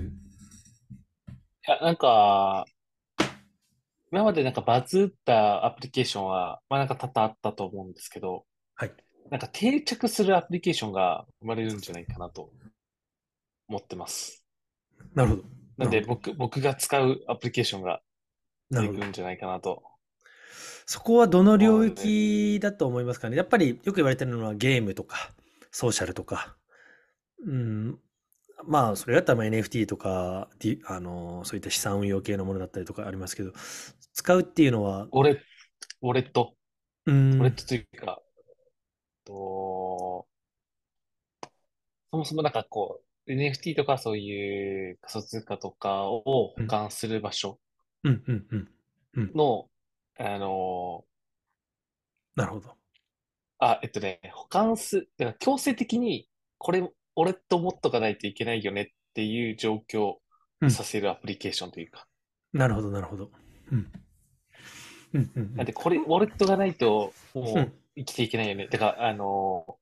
[1.68, 2.66] や、なんか、
[4.14, 8.46] 今までなんかバズったアプリケーションは、まあなんか多々あったと思うんですけど、
[8.76, 8.92] はい。
[9.32, 12.52] なんか定着するアプリケーションが生まれるんじゃないかなと
[13.68, 14.46] 思ってます。
[15.16, 15.44] なるほど。
[15.78, 18.02] なんで僕、僕が使うアプリケーションが
[18.70, 19.82] 出てくるんじゃないかなと。
[20.86, 23.36] そこはどの領域だと思いますかね？
[23.36, 25.32] やっぱりよく言われてるのはゲームとか、
[25.72, 26.56] ソーシャルとか。
[27.48, 28.00] うん。
[28.68, 30.50] まあ、それだったら NFT とか、
[30.86, 33.52] あの、そういった資産運用系のものだったりとかありますけど、
[34.14, 35.04] 使うっていうのは。
[35.12, 35.32] ウォレ
[36.02, 36.56] ウォレット。
[37.06, 37.34] うん。
[37.36, 38.22] ウォレットというか、
[39.26, 40.28] と、
[42.12, 47.60] そもそもなんかこう、NFT とかそういう仮想通貨とかを保管する場所
[48.04, 48.70] うんうんうん
[49.16, 49.32] うん。
[49.34, 49.70] の、
[50.20, 51.06] あの
[52.36, 52.76] なるほど。
[53.60, 60.20] あ、えっとね、保管す、だから強制的に、これ、俺と持っとかないといけないよねっていう状況を
[60.70, 62.08] させるアプリケーションというか。
[62.54, 63.32] なるほど、なるほど。
[63.72, 63.92] うん。
[65.14, 68.68] うんうんうんなんで、これ、ウォレットがないと、もう生きていけないよね。
[68.68, 69.78] だから、あの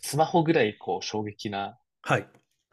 [0.00, 2.26] スマホぐらい、こう、衝撃なはい。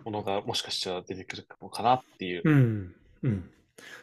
[0.06, 2.42] ものがもしかしたら出てくるのかなっていう。
[2.46, 2.96] うん。
[3.24, 3.50] うん。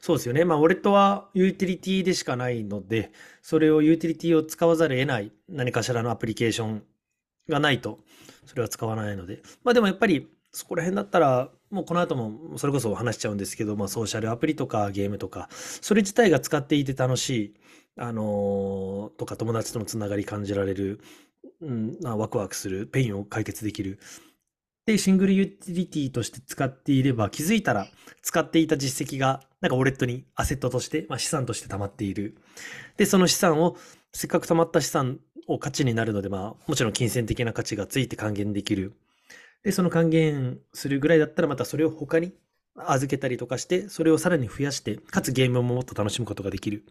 [0.00, 0.44] そうですよね。
[0.44, 3.12] まあ、ウォレットはユーティリティでしかないので、
[3.42, 6.82] それをユーティリティを使わざるを得ない何かしらのアプリケーション
[7.48, 8.00] がないと、
[8.50, 9.42] それは使わないので。
[9.62, 17.54] まあでもやっぱり、そこら辺だったら、もうこの後もそれこそ話しちゃうんですけど、まあソーシャルアプリとかゲームとか、それ自体が使っていて楽しい、
[17.96, 21.00] あのー、とか友達とのつながり感じられる、
[21.60, 24.00] うん、ワクワクする、ペインを解決できる。
[24.84, 27.86] で、 single utility として使っていれば、気づいたら
[28.22, 32.36] 使っていた実績が、なんかウォレットにアセットとして、まあ、資産として溜まっている。
[32.96, 33.76] で、その資産を、
[34.12, 35.20] せっかく溜まった資産
[35.54, 38.94] を価値になるので、まあ、もちろん金銭的な価値がついて還元できる。
[39.62, 42.32] で、その還元するぐらいだったら、またそれを他に
[42.76, 46.84] 預けたりとかして、それをさらに増やして、かつゲームももっと楽しむことができる。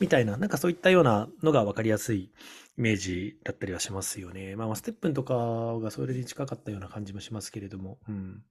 [0.00, 2.30] みたいな、なんかそういったようなのが分かりやすいイ
[2.76, 4.56] メージだったりはしますよね。
[4.56, 5.34] まあ、ステップンとか
[5.80, 8.42] がそれに近かったような感じもしますけれども、うん。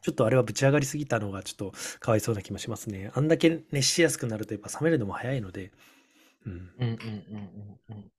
[0.00, 3.10] ちょっとあれはぶち上がりすぎたのがちょっとかわいそうな気もしますね。
[3.14, 5.72] あんだけ熱しやすくなるとやっぱ冷めるのも早いので、
[6.46, 6.52] うん。
[6.52, 8.10] うんうんうんうん。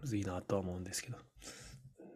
[0.00, 1.18] むずいなとは思うんですけど。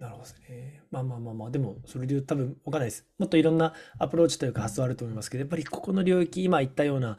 [0.00, 0.82] なるほどですね。
[0.90, 3.06] まあまあまあまあ、でもそれで多分わかんないです。
[3.18, 7.18] もっといろんなアプローチというか発想あると思いますけど、やっぱりここの領域、今言ったような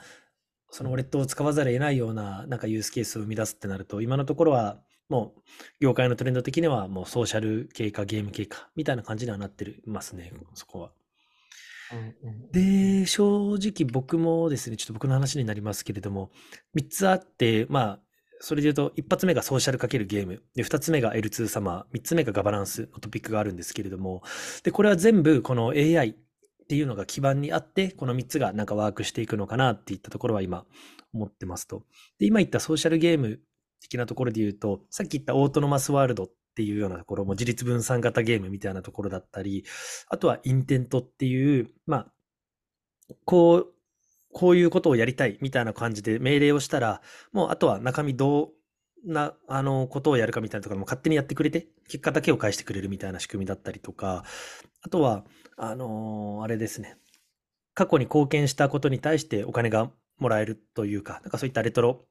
[0.72, 5.42] そのウォレットを使わざるを得ないようななんかユースケースを生み出すってなると、今のところはもう
[5.80, 10.92] 業界のトレンド的にはもうソーシャル系かゲーム系かみたいな感じにはなってますね、そこは。
[12.54, 16.32] で、正直僕もですね、ちょっと僕の話になりますけれども、
[16.76, 18.00] 3つあって、まあ、
[18.42, 20.42] それで言うと、一発目がソーシャルかけるゲーム。
[20.56, 21.86] で、二つ目が L2 サマー。
[21.94, 24.24] 三つ目がガバナンスのトピックがあるんですけれども、
[24.64, 26.16] で、これは全部この AI っ
[26.68, 30.66] ていうのが基盤にあって、この3つがなんかワークしていくのかなっていったところは今
[31.14, 31.84] 思ってますと。
[32.20, 33.39] で、今言ったソーシャルゲーム
[33.80, 39.64] 的なところで言うと、さっき言ったオートノマスワールドっっていうようなところも自立分散型ゲームみたいなところだったり、
[40.10, 42.12] あとはインテントっていう、まあ、
[43.26, 43.74] こう、
[44.34, 47.02] こういうことをやりたいみたいな感じで命令をしたら、
[47.32, 54.24] もうあとは中身どうな、あの、ことをやるかみたいなところも勝手にやってくれて、結果だけを返してくれるみたいな仕組みだったりとか、
[54.82, 55.26] あとは、
[55.58, 56.98] あのーあれですね。
[57.74, 62.06] 過去に貢献したことに対してお金がもらえるというか、なんかそういったレトロ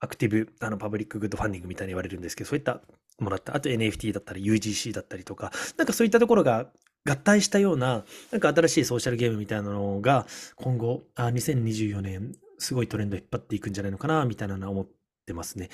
[0.00, 2.80] アクティブ、あの、パブリックグッドファンディングみたいに言われるんですけど、そういった
[3.18, 6.70] もらった、あと NFT だったり UGC だったりとか、なんかそういったところが
[7.06, 10.26] 合体したような、なんか新しいソーシャルゲームみたいなのが、
[10.56, 14.86] 今後、あ、2024年、すごいトレンド引っ張っていくんじゃないのかな、みたいなのは思っ
[15.26, 15.70] てますね。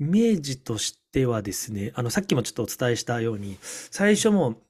[0.00, 4.60] イメージとしてはですね、あの、さっきもちょっとお伝えしたように、最初も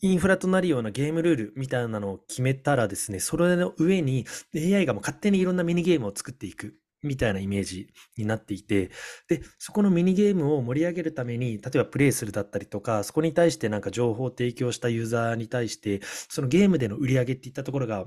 [0.00, 8.90] インフラとなるようなゲームルールみたいなのを決めたらですね、それの上に AI がもう勝手にいろんなミニゲームを作っていくみたいなイメージになっていて、
[9.28, 18.06] で、そこのミニゲームを盛り上げるために、例えばプレイするだったりとか、そこに対してなんか情報を提供したユーザーに対して、そのゲームでの売り上げっていったところが、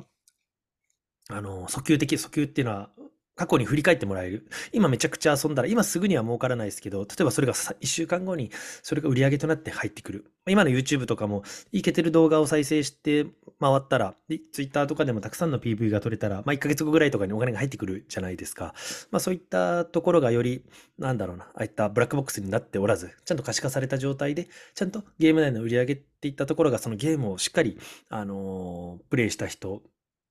[1.29, 2.91] あの、訴求的、訴求っていうのは、
[3.35, 4.47] 過去に振り返ってもらえる。
[4.71, 10.31] 今めちゃくちゃ遊んだら、今すぐには儲からないですけど、例えばそれが1週間後にそれが売り上げとなって入ってくる。
[10.47, 13.25] 今の YouTube とかも、いけてる動画を再生して
[13.59, 14.15] 回ったら、
[14.53, 18.73] Twitter とかでもたくさんの PV が撮れたら、まあ1ヶ月後ぐらいとかにお金が入ってくるじゃないですか。
[19.11, 20.63] まあそういったところがより、
[20.97, 27.77] なんだろうな、ああいったブラックボックスになっておらず、ちゃんと可視化された状態で、ちゃんとゲーム内の売り上げっていったところが、そのゲームをしっかり、
[28.09, 29.81] あのープレイした人、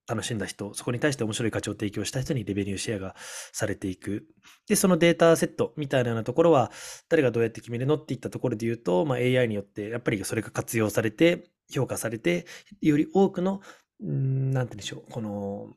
[0.06, 3.14] 楽しんだ人、そこに対して面白い価値を提供した人にレベニューシェアが
[3.52, 4.26] されていく。
[4.68, 6.70] で、そのデータセットみたいなようなところは、
[7.08, 12.46] 誰がどうやって決めるのっていったところで言うと、まあ、AI によってやっぱりそれが活用されて、評価されて、
[12.80, 13.60] より多くの、
[14.00, 15.72] なんて言うんでしょう、この、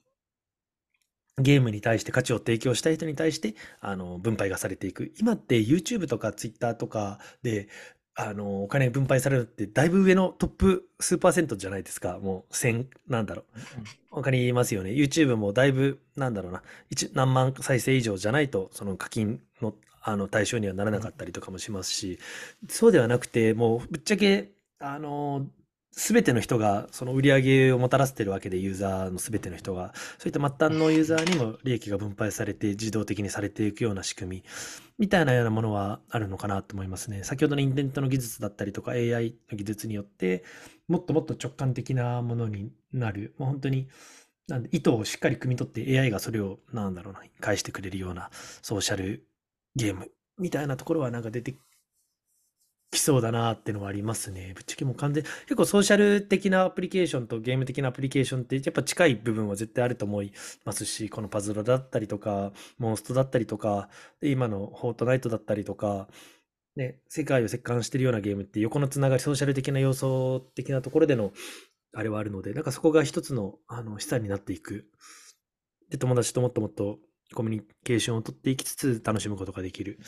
[1.39, 5.13] ゲームに対して価値を提供したい人に対して、あの、分配がされていく。
[5.19, 7.69] 今って YouTube とか Twitter とかで、
[8.19, 12.17] あの、お金分配されるってだいぶ上のトップ数パーセントじゃないですか。
[12.17, 13.43] もう1000、なんだろ
[14.11, 14.15] う。
[14.17, 14.89] わかりますよね。
[14.89, 16.63] YouTube もだいぶ、なんだろうな。
[16.89, 22.17] 一何万再生以上じゃないと、その課金の、あの、対象にはならなかったりとかもしますし、
[22.67, 24.49] そうではなくて、もうぶっちゃけ、
[24.79, 25.45] あの、
[25.97, 34.43] すべての人がその売り上げをもたらせてるわけで、ユーザーのすべての人が、そういった末端のユーザーにも利益が分配されて、自動的にされていくような仕組み、
[34.99, 37.23] みたいなようなものはあるのかなと思いますね。
[37.23, 40.43] 先ほどのインテントの技術だったりとか AI の技術によって、
[40.87, 43.33] もっともっと直感的なものになる。
[43.39, 43.87] もう本当に、
[44.47, 48.29] なんで意図をしっかり汲み取って AI がそれを、なんだろうな、返してくれるような
[48.61, 49.27] ソーシャル
[49.75, 51.55] ゲームみたいなところはなんか出て
[52.91, 54.53] きそうだなっていうのはありますね。
[54.55, 60.31] ぶっちゃけもう完全、結構ソーシャル的なアプリケーションとゲーム的なアプリケーションってやっぱ近い部分は絶対あると思い
[60.65, 63.89] ますし、このパズドラだったりとか、モンストだったりとか、
[64.21, 66.07] 今のフォートナイトだったりとか、
[66.75, 71.33] ね、世界を席巻してるようなゲームって横のつながり、ソーシャル的な要素的なところでの
[71.93, 74.85] あれはあるので、なんかそこが一つのあの資産になっていく。
[75.89, 76.99] で、友達ともっともっと
[77.33, 79.99] コミュニケーションを取っていきつつ楽しむことができる。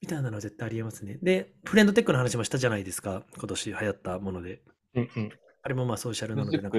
[0.00, 1.18] みたいなのは絶対ありえますね。
[1.22, 3.24] で、フレンドテックの話もしたじゃないですか。
[3.36, 4.62] 今年流行ったもので。
[4.94, 5.32] うんうん。
[5.62, 6.78] あれもまあソーシャルなので、なんか、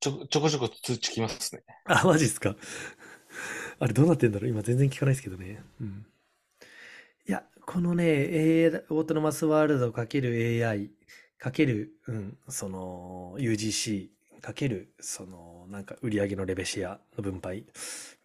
[0.00, 1.62] ちょ、ちょこちょこ通知きますね。
[1.86, 2.56] あ、マジっすか。
[3.78, 5.62] あれどうなってんだろう今全然聞かないですけどね。
[5.80, 6.06] うん。
[7.26, 10.90] いや、このね、AI オートノマスワールドかける AI
[11.38, 14.08] かける、うん、その UGC
[14.44, 17.64] かける、そのなんか売り上げのレベシアの分配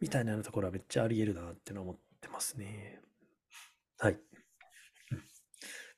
[0.01, 2.99] みたいなところはめっちゃあり得るなってのは思ってますね。
[3.97, 4.17] はい。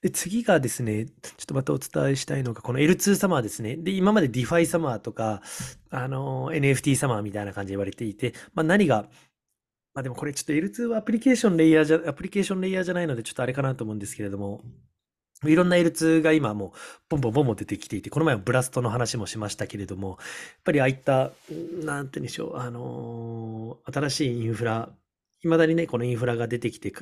[0.03, 1.11] で、次がですね、ちょ
[1.41, 3.77] っとまたお伝えしたいのが、この L2 サマーですね。
[3.77, 5.41] で、今まで DeFi サマーとか、
[5.89, 9.09] あの、NFT サマーみたいな感じで言われていて、まあ何が、
[9.95, 14.61] まあでもこれちょっと L2 はアプリケーションレイヤーじゃ、アプリケーションレイヤーじゃないので、ちょっとあれかなと思うんですけれども、
[15.45, 16.71] いろんな L2 が今もう、
[17.09, 20.17] ボンボンボンボン出てきていて、この前もブラストの話もしましたけれども、やっ
[20.63, 21.31] ぱりああいった、
[21.83, 24.89] なんて言うんでしょう、あのー新しいインフラ、
[25.41, 26.93] 未だにね、このインフラが出てきて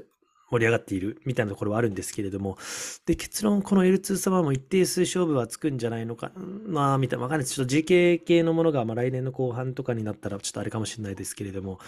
[0.49, 2.57] 盛り上がっているみたいなところはあるんですけれども、
[3.05, 6.31] で、結論、この L2 様も一定数勝負はつくんじゃないのか
[6.65, 7.55] な、みたいな、わかんないです。
[7.55, 11.79] ちょっと GK 系のものが、まあ来年の後半とかになったら、ちょっとあれかもしれないですけれども、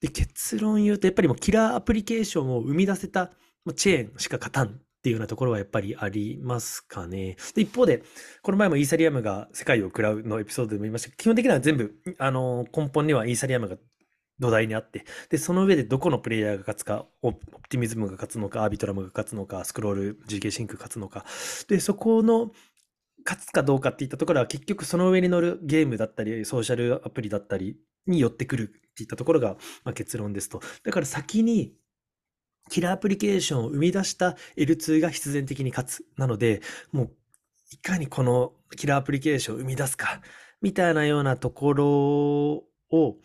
[0.00, 3.30] で、結論言うと、やっぱりもうキラーアプリケーションを生み出せた
[3.76, 7.34] チェーンしか勝たんっていうようなところはやっぱりありますかね。
[7.56, 8.04] で、一方で、
[8.40, 13.78] この前もイーサリアムが世界を食らうのエピソードでも言いましたけど、基本的には全部、あの、根本にはイーサリアムが
[14.38, 21.26] 土台にあって、で、その上でどこのプレイヤーが勝つか、オプティミズムが勝つのか、アービトラムが勝つのか、スクロール、GK シンク勝つのか。
[21.66, 22.52] で、そこの
[23.24, 27.76] 勝つかどうかっていったところは結局その上に乗るゲームだったり、ソーシャルアプリだったり
[28.06, 30.60] に寄ってくるっていったところが、まあ、結論ですと。
[30.84, 31.74] だから先に
[32.72, 36.04] キラーアプリケーションを生み出した L2 が必然的に勝つ。
[36.16, 37.10] なので、もう、
[37.70, 40.22] いかにこのキラーアプリケーションを生み出すか、
[40.62, 43.16] みたいなようなところを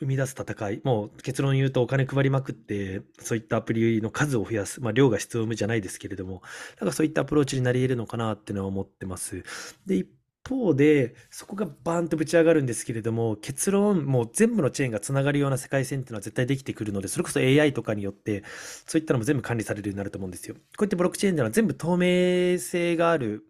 [0.00, 6.42] 生み出す戦い、もう結論言うとお金配りまくって、そういったアプリの数を増やす、まあ量が必要じゃないですけれども、
[6.80, 9.44] なんかそういったアプローチになり得るのかなっていうのは思ってます。
[9.86, 10.08] で、一
[10.48, 18.44] 方で、そこがバーンとぶち上がるんですけれども、結論、もう全部のチェーンがつながるような世界線っていうのは絶対できてくるので、それこそ AI とかによって、
[18.86, 20.54] そういったのも全部管理されるようになると思うんですよ。
[20.54, 23.44] こういったブロックチェーンっていうのは全部透明性がある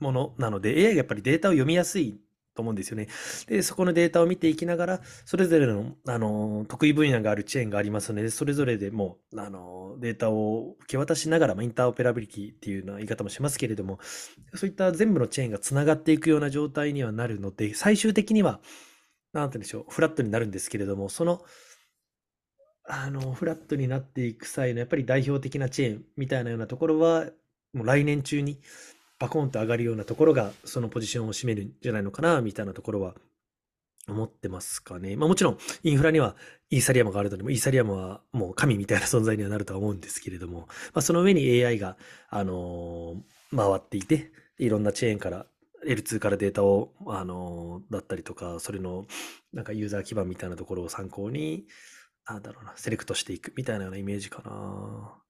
[0.00, 2.20] ものなので、AI がやっぱりデータを読みやすい
[2.54, 3.08] と思うんですよね。
[3.46, 13.98] で、そこのデータを見ていきながら、それぞれの、あの、得意分野があるチェーンがありますので、それぞれでもう、あの、データを受け渡しながら、まあ、インターオペラビリティっていうような言い方もしますけれども、
[14.54, 18.60] そういった全部のチェーンがつながっていくような状態にはなるので、最終的には、
[19.32, 21.42] なんて言うんでしょう、フラットになるんですけれども、その、
[22.86, 27.30] あの、フラットになっていく際の、やっぱり代表的なチェーンみたいなようなところは、
[27.72, 28.60] もう来年中に
[29.18, 33.14] バコンと上がるようなところが、そのポジションを占めるんじゃないのかな、みたいなところは
[34.08, 35.16] 思ってますかね。
[35.16, 36.36] まあもちろん、インフラには
[36.70, 41.96] イーサリアムがあるので、もイーサリアムはもう神みたいな存在にはなるとは思うんですけれども、まあその上に AI が、
[42.28, 45.46] あのー、回っていて、いろんなチェーンから
[45.86, 49.06] L2 からデータを、あのー、だったりとか、それの
[49.52, 51.66] なんかユーザー基盤みたいなところを参考に、
[52.26, 55.23] なんだろうな、セレクトしていくみたいなようなイメージかな。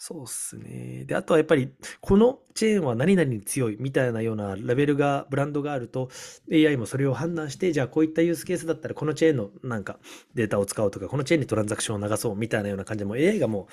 [0.00, 1.04] そうっすね。
[1.06, 6.08] で、あとはやっぱり、このチェーンは何々に強いみたいなようなラベルが、ブランドがあると、
[6.52, 9.98] AI もそれを判断して、じゃあこういったユースケースだったら、このチェーンのなんか
[10.34, 13.72] データを使おうとか、このチェーンにトランザクションを流そうみたいなような感じで、も AI がもう、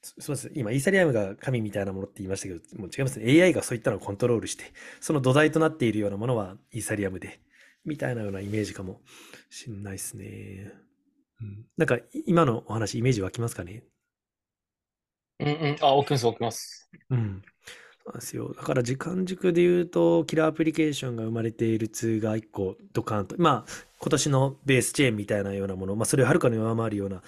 [0.00, 3.26] すみません、今、イーサリアムが神みたいなものって言いましたけど、もう違いますね。
[3.40, 4.64] AI がそういったのをコントロールして、
[5.00, 7.40] その土台となっているようなものはイーサリアムで、
[7.84, 9.00] みたいなようなイメージかも
[9.50, 10.72] しんないですね。
[11.40, 13.84] うん、なんか、今のお話、イメージ湧きますかね？
[15.40, 15.76] うんうん。
[15.80, 16.90] あ、起きます、起きます。
[17.10, 17.42] うん。
[18.04, 18.52] そうなんですよ。
[18.54, 27.22] だから時間軸で言うと、キラーアプリケーションが生まれている2が1個ドカンと、まあ、今年のベースチェーンみたいなようなもの、まあ、それをはるかに上回るような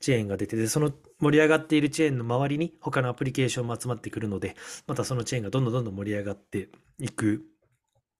[0.00, 7.44] チェーンが出てて、その盛り上がっているチェーンの周りに他のアプリケーションも集まってくるので、またそのチェーンがどんどんどんどん盛り上がっていく。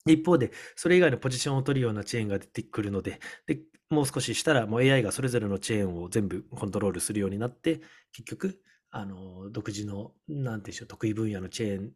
[0.05, 3.59] 一方で、それ以外のポジションを取るようなチェーンが出てくるので、で、
[3.89, 7.81] もう少ししたらもう AI がそれぞれのチェーンを全部コントロールするようになって、
[8.11, 8.59] 結局、
[8.99, 11.91] あの、独自の、なんていうんでしょう、得意分野のチェーン、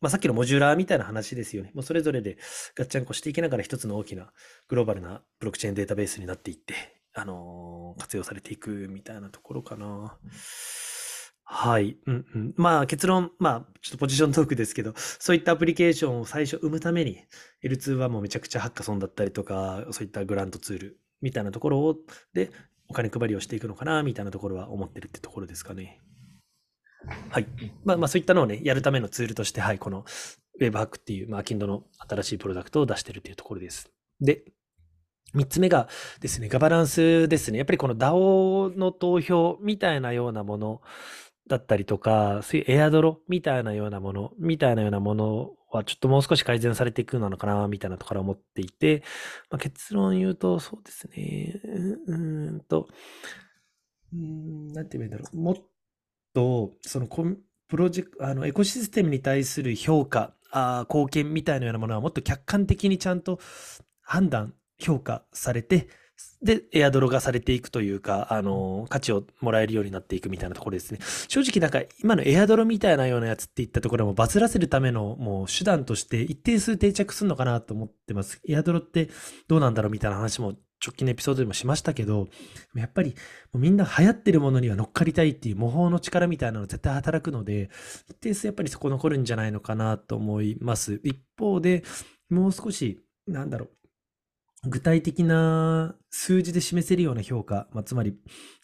[0.00, 1.70] まあ、さっきのモジュラーみたいな話ですよね。
[1.74, 2.36] もうそれぞれで
[2.74, 4.32] ガッチャンコしていきながら一つの大きな
[4.66, 6.74] グローバルなブロックチェーンデータベースになっていって、
[7.14, 10.18] あのー、活用されていくみたいなところかな。
[11.44, 11.98] はい。
[12.06, 12.54] うんうん。
[12.56, 17.18] まあ結論、まあちょっとポジショントークですけど、そういったアプリケーションを最初生むために、
[17.62, 21.96] L2 はもうめちゃくちゃハッカソンだったりとか、そういったグラントツールみたいなところを、
[22.34, 22.50] で、
[22.88, 26.00] お金配りをしていくのかな、みたいなところは思ってるってところですかね。
[27.30, 27.46] はい。
[27.84, 30.04] まあ、まあ、そういったのをね、やるためのツールとして、はい、この
[30.60, 33.90] Webhack っていう、まあ、k i n d の新しいプロダクトを出してるというところです。
[34.20, 34.44] で、
[35.34, 35.88] 三つ目が
[36.20, 37.58] ですね、ガバナンスですね。
[37.58, 40.82] やっぱりこの DAO の投票みたいなようなもの
[41.48, 49.02] だったりとか、そういうエアドロみたいなようなもの、みたいなようなものはちょっともう少し改善されていくのかな、みたいなところを思っていて、
[49.50, 51.60] まあ、結論言うと、そうですね、
[52.06, 52.88] うーんと、
[54.12, 55.36] うん、なんて言うんだろう。
[55.36, 55.56] もっ
[56.34, 63.40] と、そのコンプロジェク、あの、エコシステムに対する評価、あ貢献みたいなようなものはもっと客観的にちゃんと
[64.02, 65.88] 判断、評価されて、
[66.42, 70.98] で、エアドロがされていくというか、あの、価値をもらえるようになっていくみたいなところですね。
[71.28, 78.40] 正直なんか、今のエアドロみたいなようなやつっていったところもバズらせるためのもう手段として一定数定着するのかなと思ってます。
[78.48, 79.08] エアドロって
[79.46, 80.54] どうなんだろうみたいな話も
[80.84, 82.28] 直近のエピソードでもしましたけど、
[82.74, 83.14] やっぱり
[83.54, 87.70] みんな流行ってるものには乗っかりたいっていう模倣の力みたいなの絶対働くので、
[88.08, 91.00] 一定数やっぱりそこ残るんじゃないのかなと思います。
[91.04, 91.84] 一方で、
[92.30, 93.70] もう少し、なんだろう、
[94.64, 98.16] 具体的な数字で示せるような評価、まあ、つまり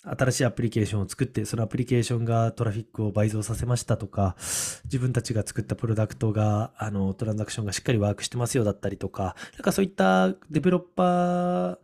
[0.05, 4.37] 新しいアプリケーションを作って、そのアプリケーションがトラフィックを倍増させましたとか、
[4.85, 11.79] 自分たちが作ったプロダクトが、あの、トランザクションがしっかりワークしてますよだったりとか、なんかそういったデベロッパー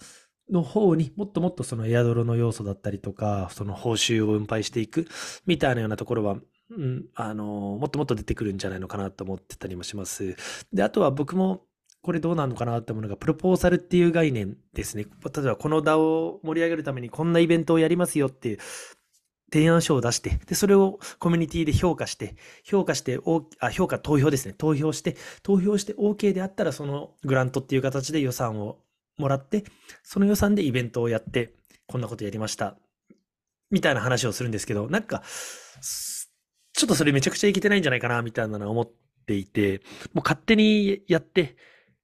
[0.50, 5.06] の方にもっともっとそのエアドロの要素だったりとか、その報酬を分配していく
[5.46, 6.36] みたいなようなところは、
[6.70, 7.44] うん、あの、
[7.80, 10.36] もっともっと出てくるんじゃないのかなと思ってたりもします。
[10.72, 11.62] で、あとは僕も
[12.04, 15.04] これどうなのかなって思うのが、プロポーザルっていう概念ですね。
[15.04, 18.58] 例えば、この DAO を盛り上げるためにこんなイベントをやりますよっていう
[19.50, 23.18] 提案書を出して、で、それをコミュニティで評価して、評価して、
[23.58, 24.52] あ、評価、投票ですね。
[24.52, 28.80] 投票して、投票して OK であったら、そのグラントっていう形で予算を
[29.16, 29.64] もらって、
[30.02, 31.54] その予算でイベントをやって、
[31.86, 32.76] こんなことやりました。
[33.70, 35.22] みたいな話をするんですけど、なんか、
[36.72, 38.92] ちょっとそれめちゃくちゃいけてないんじゃないかな、みたいなのは思っ
[39.26, 39.80] ていて、
[40.12, 41.56] もう勝手にやって、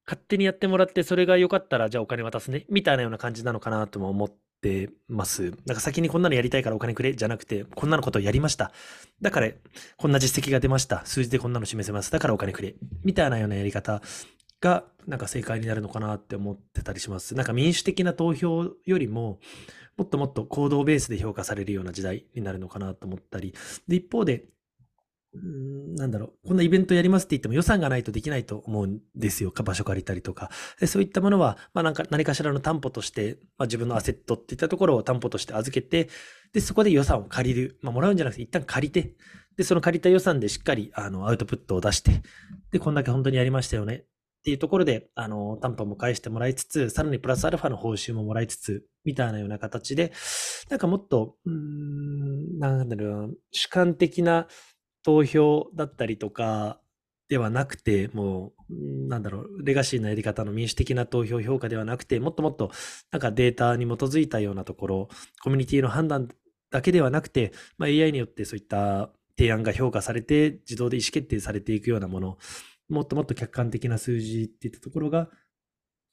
[0.05, 4.29] 勝手にやってもらって、それが良かったら、じゃあお金渡すね、みたいなような感じなのかなとも思っ
[4.61, 5.51] てます。
[5.65, 8.71] なんか先にこんなのやりたいからお金くれ、じゃなくて、こんなのことをやりました。
[9.21, 9.51] だから、
[9.97, 11.05] こんな実績が出ました。
[11.05, 12.11] 数字でこんなの示せます。
[12.11, 12.75] だからお金くれ。
[13.03, 14.01] みたいなようなやり方
[14.61, 17.35] が、なんか正解になるのかなって思ってたりします。
[17.35, 19.39] なんか民主的な投票よりも、
[19.97, 23.53] もっともっと行動ベースで評価されるような時代になるのかなと思ったり、
[23.87, 24.45] で、一方で、
[25.37, 29.51] んなんだろう、こんなイベントやりますって言っても予算がないとできないと思うんですよ。
[29.51, 30.51] 場所借りたりとか。
[30.79, 36.09] でそういったものは、まあなんか何かしらの担保として、まあ自分のアセットっていったところを担保として預けて、
[36.53, 37.79] で、そこで予算を借りる。
[37.81, 39.15] まあもらうんじゃなくて一旦借りて、
[39.55, 42.21] で、その借りた予算でしっかり、あの、アウトプットを出して、
[42.71, 44.05] で、こんだけ本当にやりましたよね。
[44.41, 50.11] っていうところで、あの、担保も返してもらいつつ、さらにプラスアルファの報酬ももらいつつ、みたいなような形で、
[50.69, 54.47] なんかもっと、うん、なんだろう、主観的な
[55.03, 56.79] 投票だったりとか
[57.29, 62.71] ではなくて、もう、なんだろう、レガシーのやり方の民主的な投票評価ではなくて、もっともっと、
[63.11, 65.09] なんかデータに基づいたようなところ、
[65.43, 66.29] コミュニティの判断
[66.71, 72.37] だけではなくて、まあ、AI によってそういった提案が評価されて、自動で意思決定されていくようなもの、
[72.91, 75.29] もっともっと客観的な数字っていったところが、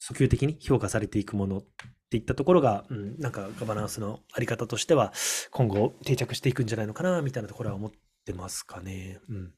[0.01, 1.64] 訴求的に評価されていくものっ
[2.11, 5.12] ていったところが、うん、なんかガバナンスのあり方としては、
[5.51, 7.91] 今後定着していくんじゃないのかな、みたいなところは思っ
[8.24, 9.20] てますかね。
[9.29, 9.53] うん。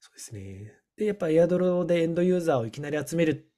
[0.00, 0.74] そうですね。
[0.96, 3.50] で、やっぱエアドロでエンドユーザーをいきなり集める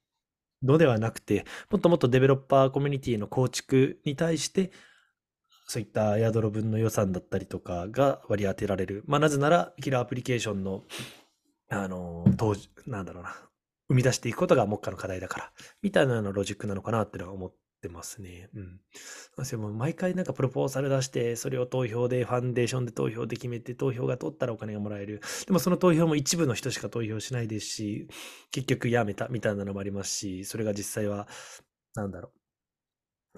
[0.63, 4.73] のではなくて、もっともっとデベロッパーコミュニティの構築に対して、
[5.67, 9.05] そういったエアドロ分の予算だったりとかが割り当てられる。
[9.07, 10.85] まあ、なぜなら、キラーアプリケーションの、
[11.73, 13.35] あの、当時、なんだろうな、
[13.89, 18.51] 生み出していくことが目下の課題だから、みたいなようなロジックなのかなってのは思ってますね。
[18.55, 18.81] うん。
[19.45, 25.23] でも毎回なんかプロポーザル出して、それを投票で、ファンデーションで投票で決めて、投票が通ったらお金がもらえる。
[25.47, 28.09] でもその投票も一部の人しか投票しないですし、
[28.51, 31.27] 結局やめたみたいなのもありますし、それが実際は、
[31.95, 32.43] なんだろう。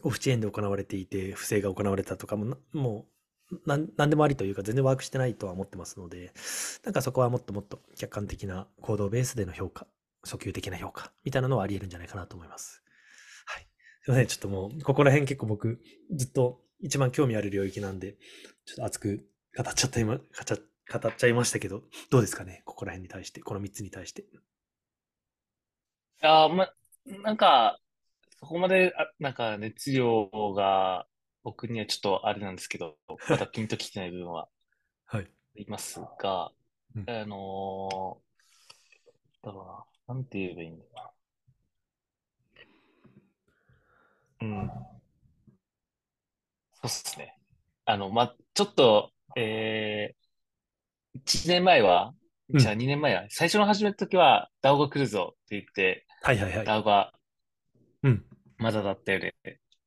[0.03, 3.07] オフチェーンで行われていて、不正が行われたとかもな、も
[3.51, 6.33] う、なんなんでもありというか、全然ワークしてないとは思ってますので、
[6.85, 9.87] なんかそこはもっともっと客観的な行動ベースでの評価、
[10.27, 12.83] 訴求的な評価、みたいなのはあり得るんじゃないかなと思います。
[13.47, 13.67] はい。
[14.03, 15.81] すいません、ちょっともう、ここら辺結構僕、
[16.15, 18.17] ずっと一番興味ある領域なんで、
[18.67, 19.27] ちょっと熱く
[19.57, 20.57] 語っちゃった今、語っちゃ
[21.01, 24.25] 語っちゃいましたけど、どうですかね、ここら辺に対して、この3つに対して。
[26.23, 26.73] あーま、
[27.23, 27.79] なんか、
[28.41, 31.07] そこまで、あ、なんか熱量が
[31.45, 32.97] 僕にはちょっとあれなんですけど、
[33.29, 34.49] まだピンときてない部分は
[35.05, 35.25] はい。
[35.25, 36.53] ありますが、
[36.97, 41.15] うんあのー、だろうな、なんて言えばいいんだろ
[44.41, 44.45] うな。
[44.45, 44.69] うん。
[44.69, 44.75] そ
[46.85, 47.37] うっすね。
[47.85, 52.15] あの、ま、ちょっと、えー、1年前は、
[52.53, 56.67] うんじゃあ2年前は、最初の始めた時は、DAO が来るぞって言って、はいはいはい。
[56.67, 57.13] DAO が
[58.03, 58.25] うん。
[58.59, 59.35] まだだったよね。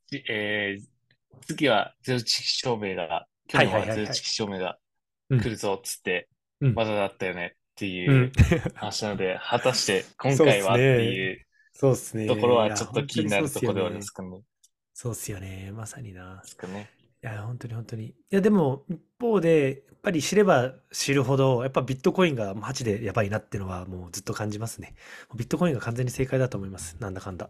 [0.07, 0.96] じえー、
[1.45, 4.77] 次はゼロ知識証明が、去年はゼロ知識証明が
[5.29, 6.29] うん来るぞっつって、
[6.61, 7.89] うんまだだったよねってう。
[7.89, 8.31] いうん
[8.75, 12.27] 話なので、 果たして今回はっていうそうっすね。
[12.27, 14.29] ところはちょっと気になるところではあります本かね。
[14.29, 14.43] 当に
[14.93, 15.45] そうっすよね。
[15.45, 15.71] そうっすよね。
[15.73, 16.41] まさにな。
[16.41, 16.89] ですかね。
[17.23, 18.05] いや、本当に本当に。
[18.07, 24.95] いや、でも、一方で、やっぱり知れば知るほど、やっぱビットコインがマジでやばいなっていうのは、もうずっと感じますね。
[25.35, 26.95] ビットコインが完全に正解だと思います。
[26.99, 27.49] なんだかんだ。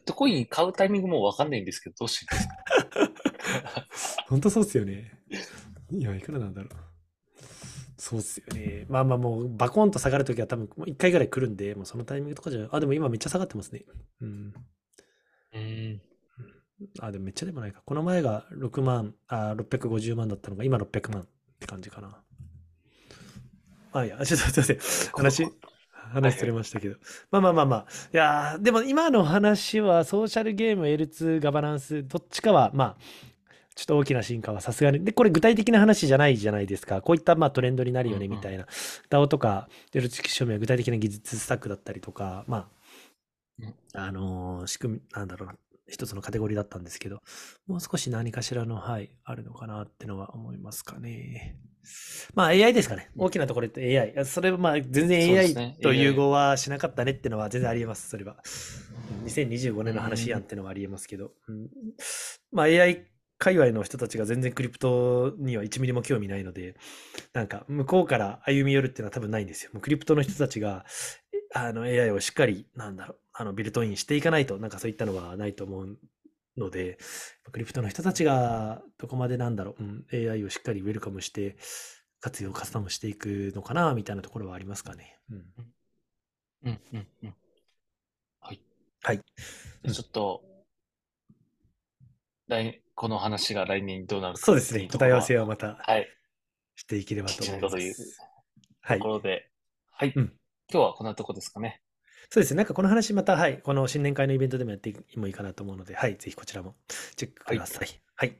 [0.00, 4.26] ットコイン買うタイミングもわかんないんですけど、どうしていいですか？
[4.28, 5.18] 本当そうっすよね。
[5.90, 6.72] 今、いくらなんだろう。
[7.96, 8.86] そうっすよね。
[8.88, 13.84] まあまあもう、バコンと下がるときは多分、もう1回ぐらい来るんで、もうそのタイミングとかじゃ、あ、でも今めっちゃ下がってますね。
[14.20, 14.54] うん。
[15.52, 16.02] うん。
[17.00, 17.82] あ、でもめっちゃでもないか。
[17.84, 21.26] この前が6万、あ、650万だったのが、今600万っ
[21.58, 22.22] て感じかな。
[23.92, 24.78] あ、いや、ちょっとすいません。
[25.14, 25.46] 話、
[26.10, 26.96] 話それましたけど。
[27.30, 27.86] まあまあまあまあ。
[28.12, 32.96] いやーでも今の話はソーシャルゲーム、L2、ガバナンス、どっちかは、まあ、
[33.74, 35.04] ちょっと大きな進化はさすがに。
[35.04, 37.00] で、これ具体的な話じゃないじゃないですか。
[37.00, 38.66] こういったまあトレンドになるよねみたいな。
[39.08, 42.68] DAO とか、デルチキ証明は具体的な技術スタックだったりとか、ま
[43.60, 45.54] うんあ、あのー仕組み、なんだろうな。
[45.90, 47.20] 一つのカテゴリーだったんですけど、
[47.66, 51.58] もう少し何かしらの、はい、あるのかなってのは思いますかね。
[52.34, 53.10] まあ AI ですかね。
[53.16, 54.24] 大きなところで AI。
[54.24, 58.36] それはまあ全然 AI と融合はしなかったねってのは全然ありえます、それは。
[58.36, 61.32] うん2025年の話やんってのはありえますけど。
[61.48, 61.68] うん
[62.52, 63.06] まあ AI
[63.40, 66.76] 界隈の人たちが全然クリプトには1ミリも興味ないので、
[67.32, 69.70] なんか向こうから歩み寄るっていうのは多分ないんですよ。
[69.72, 70.84] もうクリプトの人たちが
[71.54, 75.98] あの AI をしっかり、なんだろう、あのビルトインしていかないと、なんかそういったのはないと思う
[76.58, 76.98] ので、
[77.50, 81.56] クリプトの人たちがどこまでなんだろう、うん、AI をしっかりウェルカムして、
[82.20, 85.16] 活用、カスタムしていくのかな、みたいなところはありますかね。
[85.30, 85.44] うん。
[86.64, 87.34] うん、うん、うん。
[88.40, 88.60] はい。
[89.02, 89.20] はい。
[89.90, 90.42] ちょっと、
[92.46, 94.86] 来、この話が来年どうなるかそうですね。
[94.92, 96.06] 答え合わせをまたはい。
[96.76, 98.20] していければと思いま一年後というす。
[98.82, 99.08] はいとこ。
[99.12, 99.48] ろで、
[99.92, 100.12] はい。
[100.14, 100.32] うん
[100.72, 101.80] 今日はこんなとこですかね。
[102.32, 102.58] そうですね。
[102.58, 106.76] なんかこの話また、はい、この新年会のイベントでもやってもいいかなと思うので、はい、ぜひこちらも
[107.16, 107.88] チェックください。
[108.14, 108.38] はい。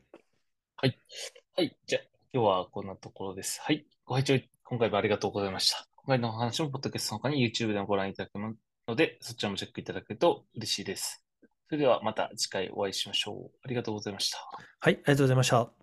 [0.77, 1.77] はい。
[1.87, 3.61] じゃあ、今日はこんなところです。
[3.63, 3.85] はい。
[4.07, 5.89] ご拝聴今回もありがとうございました。
[5.97, 11.25] 今回のお話も、ポッドキャストの他に YouTube でもご覧いただけるので、そちらもチェックいただけると嬉しいです。
[11.69, 13.59] それではまた次回お会いしましょう。
[13.65, 14.39] ありがとうございました。
[14.79, 15.80] はい、ありがとうございました。